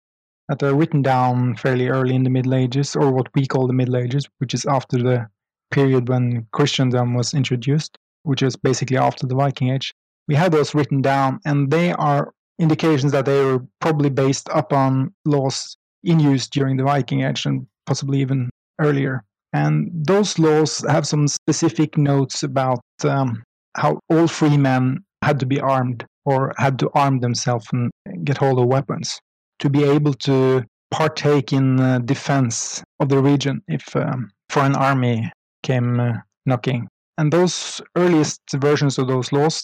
that 0.47 0.61
are 0.61 0.75
written 0.75 1.01
down 1.01 1.55
fairly 1.55 1.87
early 1.87 2.13
in 2.13 2.23
the 2.23 2.29
Middle 2.29 2.53
Ages, 2.53 2.95
or 2.95 3.11
what 3.11 3.27
we 3.33 3.47
call 3.47 3.65
the 3.65 3.73
Middle 3.73 3.97
Ages, 3.97 4.27
which 4.37 4.53
is 4.53 4.65
after 4.65 4.97
the 4.97 5.27
period 5.71 6.07
when 6.07 6.45
Christendom 6.51 7.15
was 7.15 7.33
introduced, 7.33 7.97
which 8.21 8.43
is 8.43 8.55
basically 8.55 8.97
after 8.97 9.25
the 9.25 9.35
Viking 9.35 9.69
Age. 9.71 9.95
We 10.27 10.35
have 10.35 10.51
those 10.51 10.75
written 10.75 11.01
down, 11.01 11.39
and 11.43 11.71
they 11.71 11.91
are 11.93 12.31
indications 12.59 13.11
that 13.11 13.25
they 13.25 13.43
were 13.43 13.65
probably 13.81 14.09
based 14.09 14.49
upon 14.53 15.13
laws 15.25 15.75
in 16.03 16.19
use 16.19 16.47
during 16.47 16.77
the 16.77 16.83
Viking 16.83 17.21
Age 17.23 17.45
and 17.45 17.65
possibly 17.85 18.21
even 18.21 18.49
earlier. 18.79 19.23
And 19.53 19.89
those 19.93 20.37
laws 20.37 20.83
have 20.87 21.07
some 21.07 21.27
specific 21.27 21.97
notes 21.97 22.43
about 22.43 22.81
um, 23.03 23.43
how 23.75 23.99
all 24.09 24.27
free 24.27 24.57
men 24.57 25.03
had 25.21 25.39
to 25.39 25.45
be 25.45 25.59
armed 25.59 26.05
or 26.25 26.53
had 26.57 26.77
to 26.79 26.89
arm 26.93 27.19
themselves 27.19 27.65
and 27.71 27.91
get 28.23 28.37
hold 28.37 28.59
of 28.59 28.67
weapons 28.67 29.19
to 29.59 29.69
be 29.69 29.83
able 29.83 30.13
to 30.13 30.63
partake 30.91 31.53
in 31.53 31.79
uh, 31.79 31.99
defense 31.99 32.83
of 32.99 33.09
the 33.09 33.21
region 33.21 33.61
if 33.67 33.95
um, 33.95 34.29
foreign 34.49 34.75
army 34.75 35.31
came 35.63 35.99
uh, 35.99 36.13
knocking. 36.45 36.87
And 37.17 37.31
those 37.31 37.81
earliest 37.95 38.41
versions 38.55 38.97
of 38.97 39.07
those 39.07 39.31
laws, 39.31 39.63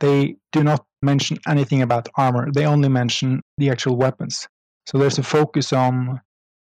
they 0.00 0.36
do 0.52 0.64
not 0.64 0.84
mention 1.12 1.38
anything 1.54 1.80
about 1.82 2.08
armor. 2.16 2.44
They 2.52 2.66
only 2.66 2.90
mention 3.00 3.40
the 3.58 3.70
actual 3.70 3.96
weapons. 3.96 4.46
So 4.86 4.98
there's 4.98 5.18
a 5.18 5.22
focus 5.22 5.72
on 5.72 6.20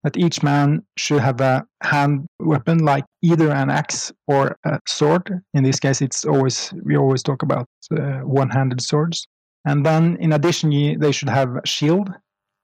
that 0.04 0.18
each 0.18 0.44
man 0.44 0.68
should 0.98 1.22
have 1.22 1.42
a 1.42 1.66
hand 1.82 2.28
weapon 2.40 2.78
like 2.86 3.06
either 3.24 3.50
an 3.52 3.70
axe 3.72 4.12
or 4.28 4.56
a 4.64 4.80
sword. 4.88 5.42
In 5.56 5.64
this 5.64 5.80
case, 5.80 6.00
it's 6.00 6.24
always 6.26 6.72
we 6.88 6.96
always 6.96 7.24
talk 7.24 7.42
about 7.42 7.66
uh, 7.92 8.20
one-handed 8.42 8.82
swords. 8.82 9.26
And 9.66 9.84
then, 9.84 10.18
in 10.20 10.34
addition, 10.34 10.70
they 11.00 11.12
should 11.12 11.30
have 11.30 11.56
a 11.56 11.66
shield 11.66 12.08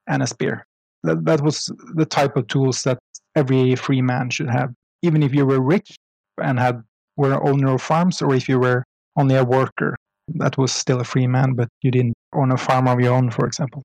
and 0.07 0.21
a 0.21 0.27
spear. 0.27 0.65
That, 1.03 1.25
that 1.25 1.41
was 1.41 1.57
the 1.95 2.05
type 2.05 2.37
of 2.37 2.45
tools 2.47 2.83
that 2.83 2.99
every 3.35 3.75
free 3.75 4.03
man 4.03 4.29
should 4.29 4.51
have, 4.51 4.69
even 5.01 5.23
if 5.23 5.33
you 5.33 5.47
were 5.47 5.59
rich 5.59 5.95
and 6.37 6.59
had 6.59 6.83
were 7.17 7.43
owner 7.43 7.73
of 7.73 7.81
farms, 7.81 8.21
or 8.21 8.35
if 8.35 8.47
you 8.47 8.59
were 8.59 8.83
only 9.17 9.35
a 9.35 9.43
worker. 9.43 9.97
That 10.35 10.57
was 10.57 10.71
still 10.71 10.99
a 10.99 11.03
free 11.03 11.27
man, 11.27 11.53
but 11.53 11.69
you 11.81 11.91
didn't 11.91 12.15
own 12.33 12.51
a 12.51 12.57
farm 12.57 12.87
of 12.87 12.99
your 12.99 13.13
own, 13.13 13.31
for 13.31 13.45
example. 13.45 13.83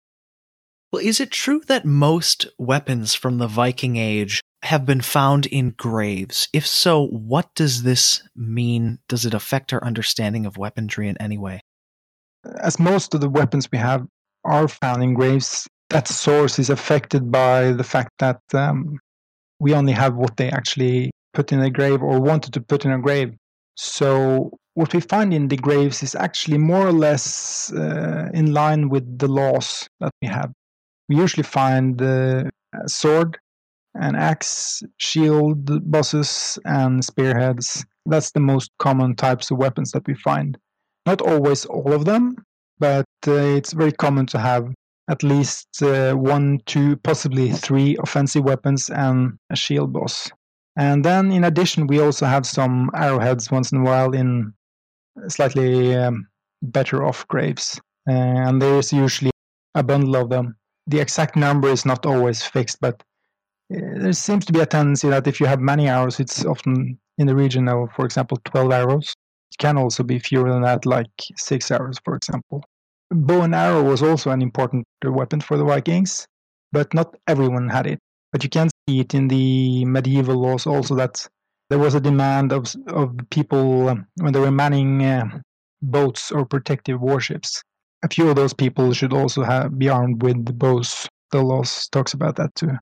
Well, 0.93 1.05
is 1.05 1.21
it 1.21 1.31
true 1.31 1.61
that 1.67 1.85
most 1.85 2.47
weapons 2.59 3.15
from 3.15 3.39
the 3.39 3.49
Viking 3.49 3.97
Age 3.97 4.41
have 4.63 4.87
been 4.87 5.01
found 5.01 5.47
in 5.47 5.71
graves? 5.71 6.49
If 6.53 6.67
so, 6.67 7.07
what 7.07 7.55
does 7.55 7.83
this 7.83 8.23
mean? 8.35 8.99
Does 9.09 9.27
it 9.27 9.35
affect 9.35 9.73
our 9.73 9.83
understanding 9.83 10.47
of 10.47 10.57
weaponry 10.57 11.09
in 11.09 11.21
any 11.21 11.39
way? 11.39 11.61
As 12.61 12.79
most 12.79 13.15
of 13.15 13.21
the 13.21 13.29
weapons 13.29 13.69
we 13.71 13.79
have 13.79 14.07
are 14.45 14.69
found 14.69 15.03
in 15.03 15.15
graves, 15.15 15.67
that 15.91 16.09
source 16.09 16.59
is 16.59 16.71
affected 16.71 17.31
by 17.31 17.73
the 17.73 17.85
fact 17.85 18.11
that 18.21 18.41
um, 18.55 18.99
we 19.59 19.75
only 19.75 19.93
have 19.93 20.15
what 20.15 20.37
they 20.37 20.51
actually 20.51 21.11
put 21.35 21.53
in 21.53 21.61
a 21.61 21.71
grave 21.71 22.03
or 22.03 22.21
wanted 22.21 22.53
to 22.55 22.61
put 22.61 22.85
in 22.85 22.93
a 22.93 22.99
grave. 22.99 23.35
So 23.75 24.57
what 24.77 24.93
we 24.95 25.01
find 25.01 25.33
in 25.33 25.49
the 25.49 25.57
graves 25.57 26.03
is 26.03 26.15
actually 26.15 26.59
more 26.59 26.87
or 26.87 26.93
less 26.93 27.73
uh, 27.73 28.29
in 28.33 28.53
line 28.53 28.89
with 28.89 29.19
the 29.19 29.29
laws 29.29 29.89
that 30.01 30.13
we 30.23 30.29
have 30.29 30.53
we 31.09 31.17
usually 31.17 31.45
find 31.45 32.01
a 32.01 32.51
sword, 32.87 33.39
an 33.95 34.15
axe, 34.15 34.83
shield, 34.99 35.91
bosses, 35.91 36.59
and 36.65 37.05
spearheads. 37.05 37.85
That's 38.07 38.33
the 38.33 38.41
most 38.41 38.71
common 38.79 39.17
types 39.17 39.51
of 39.51 39.59
weapons 39.59 39.93
that 39.93 40.07
we 40.07 40.15
find. 40.15 40.59
Not 41.07 41.21
always 41.21 41.65
all 41.65 41.93
of 41.93 42.05
them, 42.05 42.37
but 42.79 43.07
uh, 43.27 43.33
it's 43.33 43.73
very 43.73 43.93
common 43.93 44.27
to 44.27 44.39
have 44.39 44.69
at 45.09 45.23
least 45.23 45.69
uh, 45.83 46.15
one, 46.15 46.59
two, 46.67 46.97
possibly 46.97 47.53
three 47.53 47.97
offensive 48.03 48.43
weapons 48.43 48.91
and 48.91 49.39
a 49.51 49.57
shield 49.57 49.93
boss. 49.93 50.31
And 50.77 51.05
then, 51.05 51.31
in 51.31 51.45
addition, 51.45 51.87
we 51.87 52.01
also 52.01 52.27
have 52.27 52.45
some 52.45 52.91
arrowheads 52.95 53.51
once 53.51 53.73
in 53.73 53.79
a 53.79 53.85
while 53.85 54.13
in 54.13 54.53
slightly 55.29 55.95
um, 55.95 56.27
better 56.63 57.05
off 57.05 57.27
graves. 57.29 57.81
Uh, 58.09 58.13
and 58.13 58.63
there's 58.63 58.93
usually 58.93 59.31
a 59.75 59.83
bundle 59.83 60.17
of 60.17 60.29
them 60.31 60.57
the 60.87 61.01
exact 61.01 61.37
number 61.37 61.69
is 61.69 61.85
not 61.85 62.07
always 62.07 62.43
fixed, 62.43 62.81
but 62.81 63.03
uh, 63.75 63.99
there 63.99 64.13
seems 64.13 64.45
to 64.47 64.53
be 64.53 64.61
a 64.61 64.67
tendency 64.67 65.09
that 65.09 65.27
if 65.27 65.41
you 65.41 65.47
have 65.47 65.61
many 65.61 65.89
arrows, 65.89 66.21
it's 66.21 66.45
often 66.45 66.99
in 67.19 67.27
the 67.27 67.35
region 67.35 67.69
of, 67.69 67.91
for 67.93 68.05
example, 68.05 68.39
12 68.45 68.73
arrows. 68.73 69.15
It 69.53 69.59
can 69.59 69.79
also 69.79 70.03
be 70.03 70.19
fewer 70.19 70.51
than 70.51 70.63
that, 70.63 70.87
like 70.87 71.11
six 71.37 71.71
arrows, 71.71 71.99
for 72.05 72.15
example. 72.15 72.65
Bow 73.11 73.43
and 73.43 73.55
arrow 73.55 73.83
was 73.83 74.03
also 74.03 74.31
an 74.31 74.43
important 74.43 74.87
weapon 75.05 75.41
for 75.41 75.57
the 75.57 75.65
Vikings. 75.65 76.27
but 76.73 76.93
not 76.93 77.17
everyone 77.27 77.69
had 77.69 77.87
it. 77.87 77.99
But 78.33 78.43
you 78.43 78.51
can 78.51 78.69
see 78.89 79.01
it 79.01 79.15
in 79.15 79.29
the 79.29 79.85
medieval 79.85 80.37
laws 80.37 80.67
also 80.67 80.95
that 80.97 81.27
there 81.69 81.79
was 81.79 81.95
a 81.95 82.01
demand 82.01 82.53
of 82.53 82.75
of 82.87 83.17
people 83.31 83.89
um, 83.89 84.07
when 84.17 84.33
they 84.33 84.41
were 84.41 84.51
manning 84.51 85.05
uh, 85.05 85.41
boats 85.83 86.31
or 86.33 86.45
protective 86.45 87.01
warships. 87.01 87.63
A 88.05 88.09
few 88.09 88.29
of 88.29 88.37
those 88.37 88.53
people 88.53 88.93
should 88.93 89.13
also 89.13 89.43
have, 89.43 89.79
be 89.79 89.89
armed 89.89 90.23
with 90.23 90.59
bows. 90.59 91.09
The 91.33 91.43
laws 91.43 91.89
talks 91.89 92.15
about 92.15 92.37
that 92.37 92.55
too. 92.55 92.73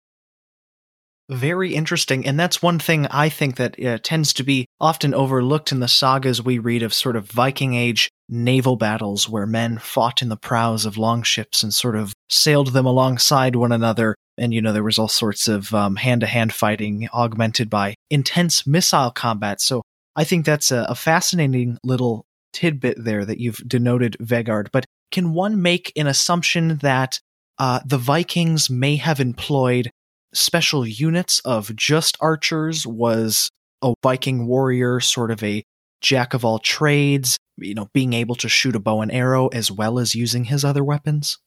Very 1.30 1.74
interesting. 1.74 2.26
And 2.26 2.38
that's 2.38 2.60
one 2.60 2.78
thing 2.78 3.06
I 3.06 3.30
think 3.30 3.56
that 3.56 3.82
uh, 3.82 3.98
tends 4.02 4.34
to 4.34 4.42
be 4.42 4.66
often 4.78 5.14
overlooked 5.14 5.72
in 5.72 5.80
the 5.80 5.88
sagas 5.88 6.42
we 6.42 6.58
read 6.58 6.82
of 6.82 6.92
sort 6.92 7.16
of 7.16 7.30
Viking 7.30 7.74
Age 7.74 8.10
naval 8.28 8.76
battles 8.76 9.26
where 9.28 9.46
men 9.46 9.78
fought 9.78 10.20
in 10.20 10.28
the 10.28 10.36
prows 10.36 10.84
of 10.84 10.98
longships 10.98 11.62
and 11.62 11.72
sort 11.72 11.96
of 11.96 12.12
sailed 12.28 12.68
them 12.68 12.84
alongside 12.84 13.56
one 13.56 13.72
another. 13.72 14.14
And, 14.36 14.52
you 14.52 14.60
know, 14.60 14.72
there 14.72 14.82
was 14.82 14.98
all 14.98 15.08
sorts 15.08 15.48
of 15.48 15.70
hand 15.70 16.20
to 16.20 16.26
hand 16.26 16.52
fighting 16.52 17.08
augmented 17.14 17.70
by 17.70 17.94
intense 18.10 18.66
missile 18.66 19.10
combat. 19.10 19.62
So 19.62 19.80
I 20.16 20.24
think 20.24 20.44
that's 20.44 20.70
a, 20.70 20.86
a 20.90 20.94
fascinating 20.94 21.78
little 21.82 22.26
tidbit 22.52 23.02
there 23.02 23.24
that 23.24 23.40
you've 23.40 23.62
denoted, 23.66 24.16
Vegard. 24.20 24.68
But 24.72 24.84
can 25.10 25.32
one 25.32 25.62
make 25.62 25.90
an 25.96 26.06
assumption 26.06 26.76
that 26.78 27.18
uh, 27.58 27.80
the 27.84 27.98
Vikings 27.98 28.68
may 28.68 28.96
have 28.96 29.20
employed 29.20 29.90
special 30.34 30.86
units 30.86 31.40
of 31.40 31.74
just 31.76 32.16
archers? 32.20 32.86
Was 32.86 33.50
a 33.82 33.94
Viking 34.02 34.46
warrior 34.46 35.00
sort 35.00 35.30
of 35.30 35.42
a 35.42 35.64
jack 36.00 36.34
of 36.34 36.44
all 36.44 36.58
trades, 36.58 37.38
you 37.56 37.74
know, 37.74 37.88
being 37.94 38.12
able 38.12 38.34
to 38.36 38.48
shoot 38.48 38.76
a 38.76 38.80
bow 38.80 39.00
and 39.00 39.12
arrow 39.12 39.48
as 39.48 39.70
well 39.70 39.98
as 39.98 40.14
using 40.14 40.44
his 40.44 40.64
other 40.64 40.84
weapons? 40.84 41.38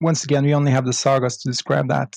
Once 0.00 0.24
again, 0.24 0.44
we 0.44 0.54
only 0.54 0.72
have 0.72 0.86
the 0.86 0.92
sagas 0.92 1.36
to 1.38 1.48
describe 1.48 1.88
that. 1.88 2.14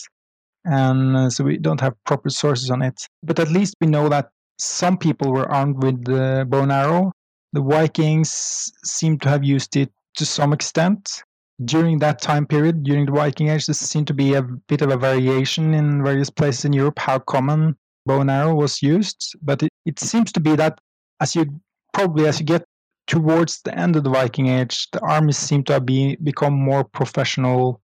And 0.65 1.15
uh, 1.15 1.29
so 1.29 1.43
we 1.43 1.57
don't 1.57 1.81
have 1.81 1.93
proper 2.05 2.29
sources 2.29 2.69
on 2.69 2.81
it. 2.81 3.07
But 3.23 3.39
at 3.39 3.51
least 3.51 3.75
we 3.79 3.87
know 3.87 4.09
that 4.09 4.29
some 4.59 4.97
people 4.97 5.31
were 5.31 5.49
armed 5.49 5.83
with 5.83 6.03
the 6.05 6.45
bow 6.47 6.63
and 6.63 6.71
arrow. 6.71 7.11
The 7.53 7.61
Vikings 7.61 8.71
seem 8.83 9.17
to 9.19 9.29
have 9.29 9.43
used 9.43 9.75
it 9.77 9.91
to 10.15 10.25
some 10.25 10.51
extent 10.51 11.23
during 11.65 11.99
that 11.99 12.21
time 12.21 12.45
period, 12.45 12.83
during 12.83 13.05
the 13.05 13.11
Viking 13.11 13.49
Age, 13.49 13.65
there 13.65 13.73
seemed 13.73 14.07
to 14.07 14.13
be 14.13 14.33
a 14.33 14.41
bit 14.41 14.81
of 14.81 14.91
a 14.91 14.97
variation 14.97 15.73
in 15.73 16.03
various 16.03 16.29
places 16.29 16.65
in 16.65 16.73
Europe 16.73 16.99
how 16.99 17.19
common 17.19 17.75
bow 18.05 18.21
and 18.21 18.29
arrow 18.31 18.55
was 18.55 18.81
used. 18.81 19.35
But 19.41 19.63
it, 19.63 19.71
it 19.85 19.99
seems 19.99 20.31
to 20.33 20.39
be 20.39 20.55
that 20.55 20.79
as 21.19 21.35
you 21.35 21.45
probably 21.93 22.27
as 22.27 22.39
you 22.39 22.45
get 22.45 22.63
towards 23.07 23.61
the 23.61 23.77
end 23.77 23.95
of 23.95 24.03
the 24.03 24.09
Viking 24.09 24.47
Age, 24.47 24.87
the 24.91 24.99
armies 24.99 25.37
seem 25.37 25.63
to 25.63 25.73
have 25.73 25.85
be, 25.85 26.15
become 26.17 26.53
more 26.53 26.83
professional. 26.83 27.81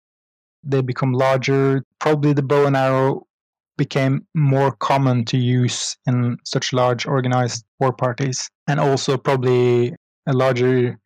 They 0.62 0.83
become 0.83 1.12
larger. 1.12 1.85
Probably 1.99 2.33
the 2.33 2.43
bow 2.43 2.67
and 2.67 2.77
arrow 2.77 3.27
became 3.77 4.27
more 4.35 4.73
common 4.73 5.25
to 5.27 5.37
use 5.37 5.97
in 6.07 6.38
such 6.45 6.73
large 6.73 7.07
organized 7.07 7.64
war 7.81 7.93
parties, 7.93 8.49
and 8.69 8.81
also 8.81 9.17
probably 9.17 9.95
a 10.27 10.33
larger 10.33 10.99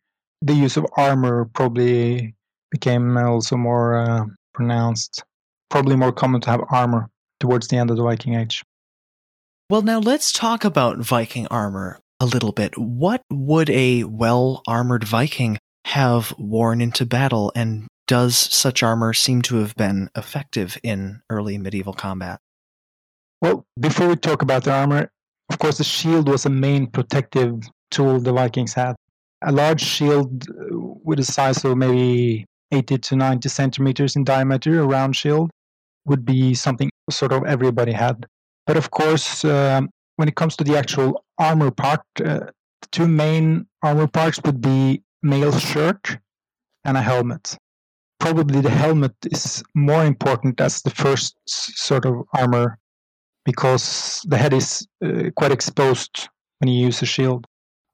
the 0.43 0.53
use 0.53 0.77
of 0.77 0.85
armor 0.97 1.45
probably 1.53 2.33
became 2.71 3.17
also 3.17 3.57
more 3.57 3.95
uh, 3.95 4.25
pronounced. 4.53 5.23
Probably 5.69 5.95
more 5.95 6.11
common 6.11 6.41
to 6.41 6.49
have 6.49 6.61
armor 6.69 7.09
towards 7.39 7.67
the 7.67 7.77
end 7.77 7.91
of 7.91 7.97
the 7.97 8.03
Viking 8.03 8.35
Age. 8.35 8.63
Well, 9.69 9.81
now 9.81 9.99
let's 9.99 10.31
talk 10.31 10.65
about 10.65 10.97
Viking 10.97 11.47
armor 11.47 11.99
a 12.19 12.25
little 12.25 12.51
bit. 12.51 12.77
What 12.77 13.21
would 13.29 13.69
a 13.69 14.03
well 14.03 14.61
armored 14.67 15.03
Viking 15.03 15.57
have 15.85 16.33
worn 16.37 16.81
into 16.81 17.05
battle, 17.05 17.51
and 17.55 17.87
does 18.07 18.35
such 18.35 18.83
armor 18.83 19.13
seem 19.13 19.41
to 19.43 19.57
have 19.57 19.75
been 19.75 20.09
effective 20.15 20.77
in 20.83 21.21
early 21.29 21.57
medieval 21.57 21.93
combat? 21.93 22.39
Well, 23.41 23.65
before 23.79 24.07
we 24.07 24.15
talk 24.17 24.41
about 24.41 24.65
the 24.65 24.73
armor, 24.73 25.09
of 25.49 25.57
course, 25.57 25.79
the 25.79 25.83
shield 25.83 26.29
was 26.29 26.45
a 26.45 26.49
main 26.49 26.87
protective 26.87 27.61
tool 27.89 28.19
the 28.19 28.33
Vikings 28.33 28.73
had. 28.73 28.95
A 29.41 29.51
large 29.51 29.81
shield 29.81 30.47
uh, 30.49 30.77
with 31.03 31.19
a 31.19 31.23
size 31.23 31.65
of 31.65 31.77
maybe 31.77 32.45
80 32.71 32.97
to 32.97 33.15
90 33.15 33.49
centimeters 33.49 34.15
in 34.15 34.23
diameter, 34.23 34.79
a 34.79 34.85
round 34.85 35.15
shield, 35.15 35.51
would 36.05 36.25
be 36.25 36.53
something 36.53 36.89
sort 37.09 37.31
of 37.31 37.43
everybody 37.45 37.91
had. 37.91 38.25
But 38.65 38.77
of 38.77 38.91
course, 38.91 39.43
um, 39.45 39.89
when 40.15 40.27
it 40.27 40.35
comes 40.35 40.55
to 40.57 40.63
the 40.63 40.77
actual 40.77 41.23
armor 41.37 41.71
part, 41.71 42.01
uh, 42.19 42.51
the 42.81 42.87
two 42.91 43.07
main 43.07 43.67
armor 43.83 44.07
parts 44.07 44.39
would 44.45 44.61
be 44.61 45.03
mail 45.21 45.51
shirt 45.57 46.17
and 46.85 46.97
a 46.97 47.01
helmet. 47.01 47.57
Probably 48.19 48.61
the 48.61 48.69
helmet 48.69 49.15
is 49.25 49.63
more 49.73 50.05
important 50.05 50.61
as 50.61 50.81
the 50.81 50.91
first 50.91 51.35
sort 51.47 52.05
of 52.05 52.23
armor 52.33 52.77
because 53.45 54.21
the 54.27 54.37
head 54.37 54.53
is 54.53 54.87
uh, 55.03 55.31
quite 55.35 55.51
exposed 55.51 56.29
when 56.59 56.69
you 56.69 56.85
use 56.85 57.01
a 57.01 57.05
shield. 57.05 57.45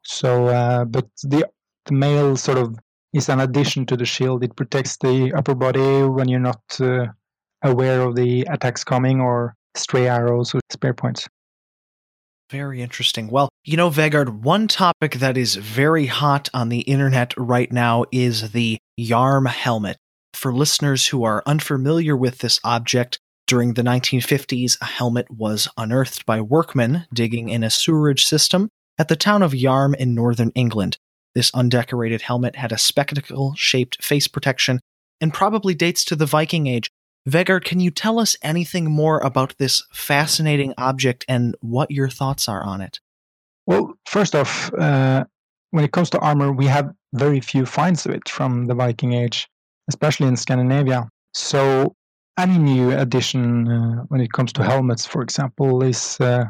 So, 0.03 0.47
uh, 0.47 0.85
but 0.85 1.07
the 1.23 1.49
the 1.85 1.93
mail 1.93 2.35
sort 2.35 2.57
of 2.57 2.77
is 3.17 3.29
an 3.29 3.39
addition 3.39 3.85
to 3.87 3.97
the 3.97 4.05
shield. 4.05 4.43
It 4.43 4.55
protects 4.55 4.97
the 4.97 5.33
upper 5.35 5.55
body 5.55 6.03
when 6.03 6.29
you're 6.29 6.39
not 6.39 6.61
uh, 6.79 7.07
aware 7.63 8.01
of 8.01 8.15
the 8.15 8.41
attacks 8.49 8.83
coming 8.83 9.19
or 9.19 9.55
stray 9.75 10.07
arrows 10.07 10.53
or 10.53 10.61
spear 10.69 10.93
points. 10.93 11.27
Very 12.49 12.81
interesting. 12.81 13.27
Well, 13.27 13.49
you 13.65 13.75
know, 13.75 13.89
Vegard, 13.89 14.41
one 14.41 14.69
topic 14.69 15.15
that 15.15 15.35
is 15.35 15.55
very 15.55 16.05
hot 16.05 16.49
on 16.53 16.69
the 16.69 16.81
internet 16.81 17.33
right 17.35 17.71
now 17.71 18.05
is 18.11 18.51
the 18.51 18.77
Yarm 18.97 19.47
helmet. 19.47 19.97
For 20.33 20.53
listeners 20.53 21.07
who 21.07 21.23
are 21.23 21.43
unfamiliar 21.45 22.15
with 22.15 22.37
this 22.37 22.59
object, 22.63 23.19
during 23.47 23.73
the 23.73 23.81
1950s, 23.81 24.77
a 24.81 24.85
helmet 24.85 25.31
was 25.31 25.67
unearthed 25.77 26.25
by 26.25 26.41
workmen 26.41 27.07
digging 27.11 27.49
in 27.49 27.63
a 27.63 27.69
sewerage 27.69 28.25
system 28.25 28.69
at 28.97 29.07
the 29.07 29.15
town 29.15 29.41
of 29.41 29.53
Yarm 29.53 29.95
in 29.95 30.13
northern 30.13 30.51
England. 30.51 30.97
This 31.37 31.51
undecorated 31.53 32.23
helmet 32.23 32.55
had 32.55 32.71
a 32.71 32.79
spectacle 32.79 33.53
shaped 33.55 34.03
face 34.03 34.27
protection 34.27 34.79
and 35.21 35.31
probably 35.31 35.75
dates 35.75 36.03
to 36.05 36.15
the 36.15 36.25
Viking 36.25 36.65
Age. 36.65 36.89
Vegard, 37.29 37.63
can 37.63 37.79
you 37.79 37.91
tell 37.91 38.17
us 38.17 38.35
anything 38.41 38.89
more 38.89 39.19
about 39.19 39.53
this 39.59 39.83
fascinating 39.93 40.73
object 40.79 41.25
and 41.27 41.55
what 41.61 41.91
your 41.91 42.09
thoughts 42.09 42.49
are 42.49 42.63
on 42.63 42.81
it? 42.81 42.99
Well, 43.67 43.93
first 44.07 44.33
off, 44.33 44.73
uh, 44.73 45.25
when 45.69 45.83
it 45.85 45.91
comes 45.91 46.09
to 46.09 46.19
armor, 46.21 46.51
we 46.51 46.65
have 46.65 46.91
very 47.13 47.39
few 47.39 47.67
finds 47.67 48.07
of 48.07 48.13
it 48.13 48.27
from 48.27 48.65
the 48.65 48.73
Viking 48.73 49.13
Age, 49.13 49.47
especially 49.89 50.25
in 50.25 50.37
Scandinavia. 50.37 51.07
So, 51.35 51.93
any 52.39 52.57
new 52.57 52.97
addition 52.97 53.67
uh, 53.67 54.05
when 54.07 54.21
it 54.21 54.33
comes 54.33 54.51
to 54.53 54.63
helmets, 54.63 55.05
for 55.05 55.21
example, 55.21 55.83
is 55.83 56.19
uh, 56.19 56.45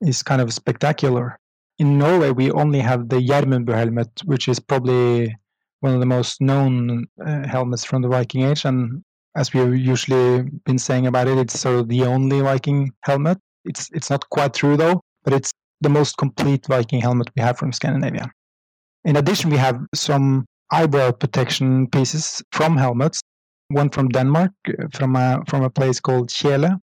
is 0.00 0.22
kind 0.22 0.40
of 0.40 0.52
spectacular 0.52 1.40
in 1.78 1.98
Norway, 1.98 2.30
we 2.30 2.50
only 2.50 2.80
have 2.80 3.08
the 3.08 3.16
Gjermundbu 3.16 3.74
helmet, 3.74 4.08
which 4.24 4.48
is 4.48 4.58
probably 4.58 5.36
one 5.80 5.94
of 5.94 6.00
the 6.00 6.06
most 6.06 6.40
known 6.40 7.06
uh, 7.24 7.46
helmets 7.46 7.84
from 7.84 8.02
the 8.02 8.08
Viking 8.08 8.42
Age. 8.42 8.64
And 8.64 9.02
as 9.36 9.52
we've 9.52 9.76
usually 9.76 10.42
been 10.64 10.78
saying 10.78 11.06
about 11.06 11.28
it, 11.28 11.38
it's 11.38 11.60
sort 11.60 11.78
of 11.78 11.88
the 11.88 12.04
only 12.04 12.40
Viking 12.40 12.92
helmet. 13.02 13.38
It's 13.64 13.90
it's 13.92 14.10
not 14.10 14.28
quite 14.30 14.54
true 14.54 14.76
though, 14.76 15.02
but 15.24 15.34
it's 15.34 15.52
the 15.80 15.88
most 15.88 16.16
complete 16.16 16.66
Viking 16.66 17.00
helmet 17.00 17.28
we 17.36 17.42
have 17.42 17.58
from 17.58 17.72
Scandinavia. 17.72 18.30
In 19.04 19.16
addition, 19.16 19.50
we 19.50 19.58
have 19.58 19.78
some 19.94 20.46
eyebrow 20.72 21.12
protection 21.12 21.88
pieces 21.88 22.42
from 22.52 22.76
helmets. 22.76 23.20
One 23.68 23.90
from 23.90 24.08
Denmark, 24.08 24.52
from 24.92 25.16
a 25.16 25.42
from 25.48 25.64
a 25.64 25.70
place 25.70 26.00
called 26.00 26.30
Tjele, 26.30 26.78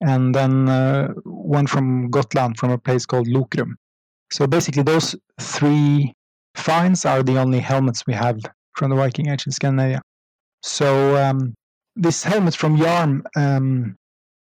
and 0.00 0.34
then 0.34 0.68
uh, 0.68 1.08
one 1.24 1.66
from 1.66 2.10
Gotland, 2.10 2.58
from 2.58 2.72
a 2.72 2.78
place 2.78 3.06
called 3.06 3.28
Lokrum. 3.28 3.76
So 4.32 4.46
basically, 4.46 4.82
those 4.82 5.14
three 5.40 6.12
finds 6.54 7.04
are 7.04 7.22
the 7.22 7.38
only 7.38 7.60
helmets 7.60 8.06
we 8.06 8.14
have 8.14 8.38
from 8.76 8.90
the 8.90 8.96
Viking 8.96 9.28
Age 9.28 9.46
in 9.46 9.52
Scandinavia. 9.52 10.02
So 10.62 11.16
um, 11.16 11.54
this 11.94 12.24
helmet 12.24 12.54
from 12.54 12.76
Yarm, 12.76 13.22
um, 13.36 13.96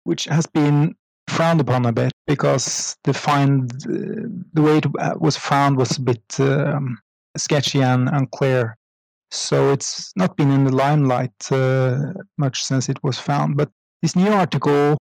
which 0.04 0.24
has 0.24 0.46
been 0.46 0.94
frowned 1.28 1.60
upon 1.60 1.86
a 1.86 1.92
bit 1.92 2.12
because 2.26 2.96
the 3.04 3.14
find, 3.14 3.70
uh, 3.84 4.28
the 4.52 4.62
way 4.62 4.78
it 4.78 4.86
uh, 4.98 5.14
was 5.18 5.36
found 5.36 5.76
was 5.76 5.96
a 5.96 6.00
bit 6.00 6.22
um, 6.38 6.98
sketchy 7.36 7.82
and 7.82 8.08
unclear. 8.08 8.76
So 9.30 9.72
it's 9.72 10.12
not 10.16 10.36
been 10.36 10.50
in 10.50 10.64
the 10.64 10.74
limelight 10.74 11.52
uh, 11.52 12.12
much 12.38 12.62
since 12.62 12.88
it 12.88 13.02
was 13.02 13.18
found. 13.18 13.56
But 13.56 13.70
this 14.02 14.14
new 14.16 14.30
article 14.30 14.96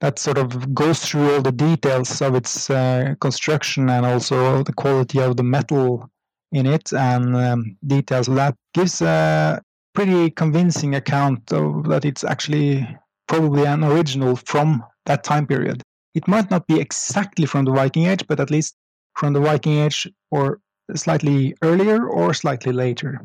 that 0.00 0.18
sort 0.18 0.38
of 0.38 0.74
goes 0.74 1.00
through 1.04 1.34
all 1.34 1.42
the 1.42 1.52
details 1.52 2.22
of 2.22 2.34
its 2.34 2.70
uh, 2.70 3.14
construction 3.20 3.88
and 3.90 4.06
also 4.06 4.62
the 4.62 4.72
quality 4.72 5.20
of 5.20 5.36
the 5.36 5.42
metal 5.42 6.08
in 6.52 6.66
it 6.66 6.92
and 6.92 7.36
um, 7.36 7.76
details 7.86 8.28
of 8.28 8.36
that 8.36 8.54
gives 8.74 9.02
a 9.02 9.60
pretty 9.94 10.30
convincing 10.30 10.94
account 10.94 11.52
of 11.52 11.88
that 11.88 12.04
it's 12.04 12.24
actually 12.24 12.86
probably 13.26 13.66
an 13.66 13.84
original 13.84 14.36
from 14.36 14.82
that 15.06 15.24
time 15.24 15.46
period. 15.46 15.82
It 16.14 16.26
might 16.26 16.50
not 16.50 16.66
be 16.66 16.80
exactly 16.80 17.46
from 17.46 17.64
the 17.64 17.72
Viking 17.72 18.06
Age, 18.06 18.26
but 18.26 18.40
at 18.40 18.50
least 18.50 18.76
from 19.14 19.32
the 19.32 19.40
Viking 19.40 19.78
Age 19.78 20.08
or 20.30 20.60
slightly 20.94 21.54
earlier 21.62 22.06
or 22.08 22.32
slightly 22.32 22.72
later. 22.72 23.20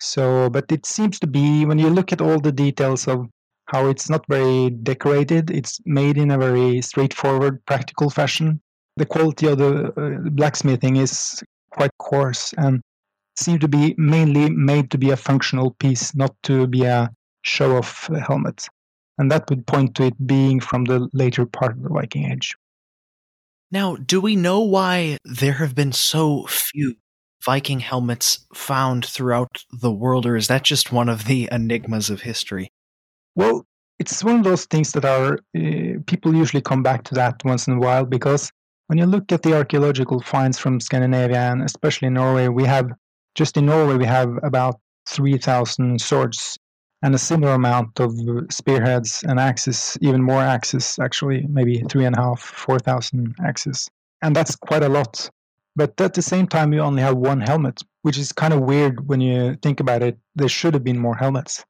So, 0.00 0.50
but 0.50 0.72
it 0.72 0.86
seems 0.86 1.18
to 1.20 1.26
be 1.26 1.64
when 1.64 1.78
you 1.78 1.90
look 1.90 2.12
at 2.12 2.20
all 2.20 2.40
the 2.40 2.52
details 2.52 3.06
of 3.06 3.28
how 3.70 3.86
it's 3.86 4.10
not 4.10 4.24
very 4.28 4.70
decorated. 4.70 5.48
It's 5.48 5.80
made 5.86 6.18
in 6.18 6.32
a 6.32 6.38
very 6.38 6.82
straightforward, 6.82 7.64
practical 7.66 8.10
fashion. 8.10 8.60
The 8.96 9.06
quality 9.06 9.46
of 9.46 9.58
the 9.58 9.92
uh, 9.92 10.28
blacksmithing 10.30 10.96
is 10.96 11.40
quite 11.70 11.92
coarse 11.98 12.52
and 12.58 12.82
seem 13.38 13.60
to 13.60 13.68
be 13.68 13.94
mainly 13.96 14.50
made 14.50 14.90
to 14.90 14.98
be 14.98 15.10
a 15.10 15.16
functional 15.16 15.70
piece, 15.78 16.16
not 16.16 16.34
to 16.42 16.66
be 16.66 16.82
a 16.82 17.10
show 17.42 17.76
off 17.76 18.08
helmet. 18.26 18.66
And 19.18 19.30
that 19.30 19.48
would 19.48 19.68
point 19.68 19.94
to 19.96 20.06
it 20.06 20.26
being 20.26 20.58
from 20.58 20.84
the 20.84 21.08
later 21.12 21.46
part 21.46 21.72
of 21.72 21.82
the 21.84 21.90
Viking 21.90 22.24
Age. 22.32 22.56
Now, 23.70 23.94
do 23.94 24.20
we 24.20 24.34
know 24.34 24.60
why 24.60 25.18
there 25.24 25.52
have 25.52 25.76
been 25.76 25.92
so 25.92 26.44
few 26.46 26.96
Viking 27.44 27.80
helmets 27.80 28.46
found 28.52 29.06
throughout 29.06 29.64
the 29.72 29.92
world, 29.92 30.26
or 30.26 30.36
is 30.36 30.48
that 30.48 30.64
just 30.64 30.90
one 30.90 31.08
of 31.08 31.26
the 31.26 31.48
enigmas 31.52 32.10
of 32.10 32.22
history? 32.22 32.72
Well, 33.40 33.64
it's 33.98 34.22
one 34.22 34.36
of 34.36 34.44
those 34.44 34.66
things 34.66 34.92
that 34.92 35.06
are 35.06 35.38
uh, 35.56 35.98
people 36.06 36.34
usually 36.34 36.60
come 36.60 36.82
back 36.82 37.04
to 37.04 37.14
that 37.14 37.42
once 37.42 37.66
in 37.68 37.72
a 37.72 37.78
while 37.78 38.04
because 38.04 38.52
when 38.88 38.98
you 38.98 39.06
look 39.06 39.32
at 39.32 39.40
the 39.40 39.54
archaeological 39.54 40.20
finds 40.20 40.58
from 40.58 40.78
Scandinavia 40.78 41.40
and 41.50 41.62
especially 41.62 42.10
Norway, 42.10 42.48
we 42.48 42.64
have 42.64 42.90
just 43.34 43.56
in 43.56 43.64
Norway 43.64 43.96
we 43.96 44.04
have 44.04 44.30
about 44.42 44.78
3,000 45.08 45.98
swords 45.98 46.58
and 47.02 47.14
a 47.14 47.18
similar 47.18 47.54
amount 47.54 47.98
of 47.98 48.12
spearheads 48.50 49.24
and 49.26 49.40
axes, 49.40 49.96
even 50.02 50.20
more 50.22 50.42
axes 50.42 50.98
actually, 51.00 51.46
maybe 51.48 51.82
three 51.88 52.04
and 52.04 52.18
a 52.18 52.20
half, 52.20 52.40
four 52.42 52.78
thousand 52.78 53.34
axes, 53.42 53.88
and 54.20 54.36
that's 54.36 54.54
quite 54.54 54.82
a 54.82 54.88
lot. 54.90 55.30
But 55.76 55.98
at 55.98 56.12
the 56.12 56.20
same 56.20 56.46
time, 56.46 56.74
you 56.74 56.80
only 56.80 57.00
have 57.00 57.16
one 57.16 57.40
helmet, 57.40 57.80
which 58.02 58.18
is 58.18 58.32
kind 58.32 58.52
of 58.52 58.60
weird 58.60 59.08
when 59.08 59.22
you 59.22 59.56
think 59.62 59.80
about 59.80 60.02
it. 60.02 60.18
There 60.36 60.50
should 60.50 60.74
have 60.74 60.84
been 60.84 60.98
more 60.98 61.16
helmets. 61.16 61.64